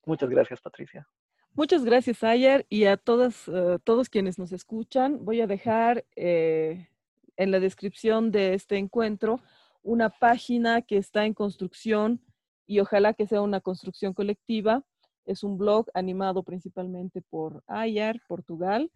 Muchas 0.04 0.28
gracias, 0.28 0.60
Patricia. 0.60 1.06
Muchas 1.54 1.84
gracias, 1.84 2.22
Ayer, 2.22 2.66
y 2.68 2.84
a 2.84 2.96
todas, 2.96 3.48
eh, 3.48 3.78
todos 3.82 4.10
quienes 4.10 4.38
nos 4.38 4.52
escuchan. 4.52 5.24
Voy 5.24 5.40
a 5.40 5.46
dejar 5.46 6.04
eh, 6.14 6.88
en 7.36 7.50
la 7.50 7.60
descripción 7.60 8.30
de 8.30 8.54
este 8.54 8.76
encuentro 8.76 9.40
una 9.82 10.10
página 10.10 10.82
que 10.82 10.98
está 10.98 11.24
en 11.24 11.32
construcción 11.32 12.20
y 12.66 12.80
ojalá 12.80 13.14
que 13.14 13.26
sea 13.26 13.40
una 13.40 13.60
construcción 13.60 14.12
colectiva. 14.12 14.84
Es 15.24 15.44
un 15.44 15.56
blog 15.56 15.86
animado 15.94 16.42
principalmente 16.42 17.22
por 17.22 17.62
Ayar, 17.66 18.20
Portugal, 18.28 18.90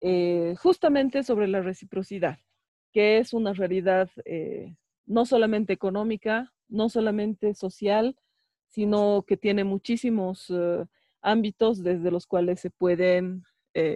eh, 0.00 0.54
justamente 0.58 1.22
sobre 1.22 1.48
la 1.48 1.62
reciprocidad, 1.62 2.38
que 2.92 3.18
es 3.18 3.32
una 3.32 3.52
realidad 3.52 4.10
eh, 4.24 4.76
no 5.06 5.24
solamente 5.26 5.72
económica, 5.72 6.52
no 6.68 6.88
solamente 6.88 7.54
social, 7.54 8.16
sino 8.68 9.24
que 9.26 9.36
tiene 9.36 9.64
muchísimos 9.64 10.46
eh, 10.50 10.84
ámbitos 11.22 11.82
desde 11.82 12.10
los 12.10 12.26
cuales 12.26 12.60
se 12.60 12.70
pueden 12.70 13.44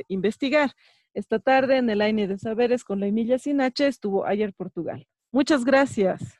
investigar. 0.08 0.72
Esta 1.14 1.38
tarde 1.38 1.78
en 1.78 1.88
el 1.88 2.02
AINE 2.02 2.28
de 2.28 2.36
Saberes 2.36 2.84
con 2.84 3.00
la 3.00 3.06
Emilia 3.06 3.38
Sinache 3.38 3.86
estuvo 3.86 4.26
Ayer 4.26 4.52
Portugal. 4.52 5.06
Muchas 5.32 5.64
gracias. 5.64 6.39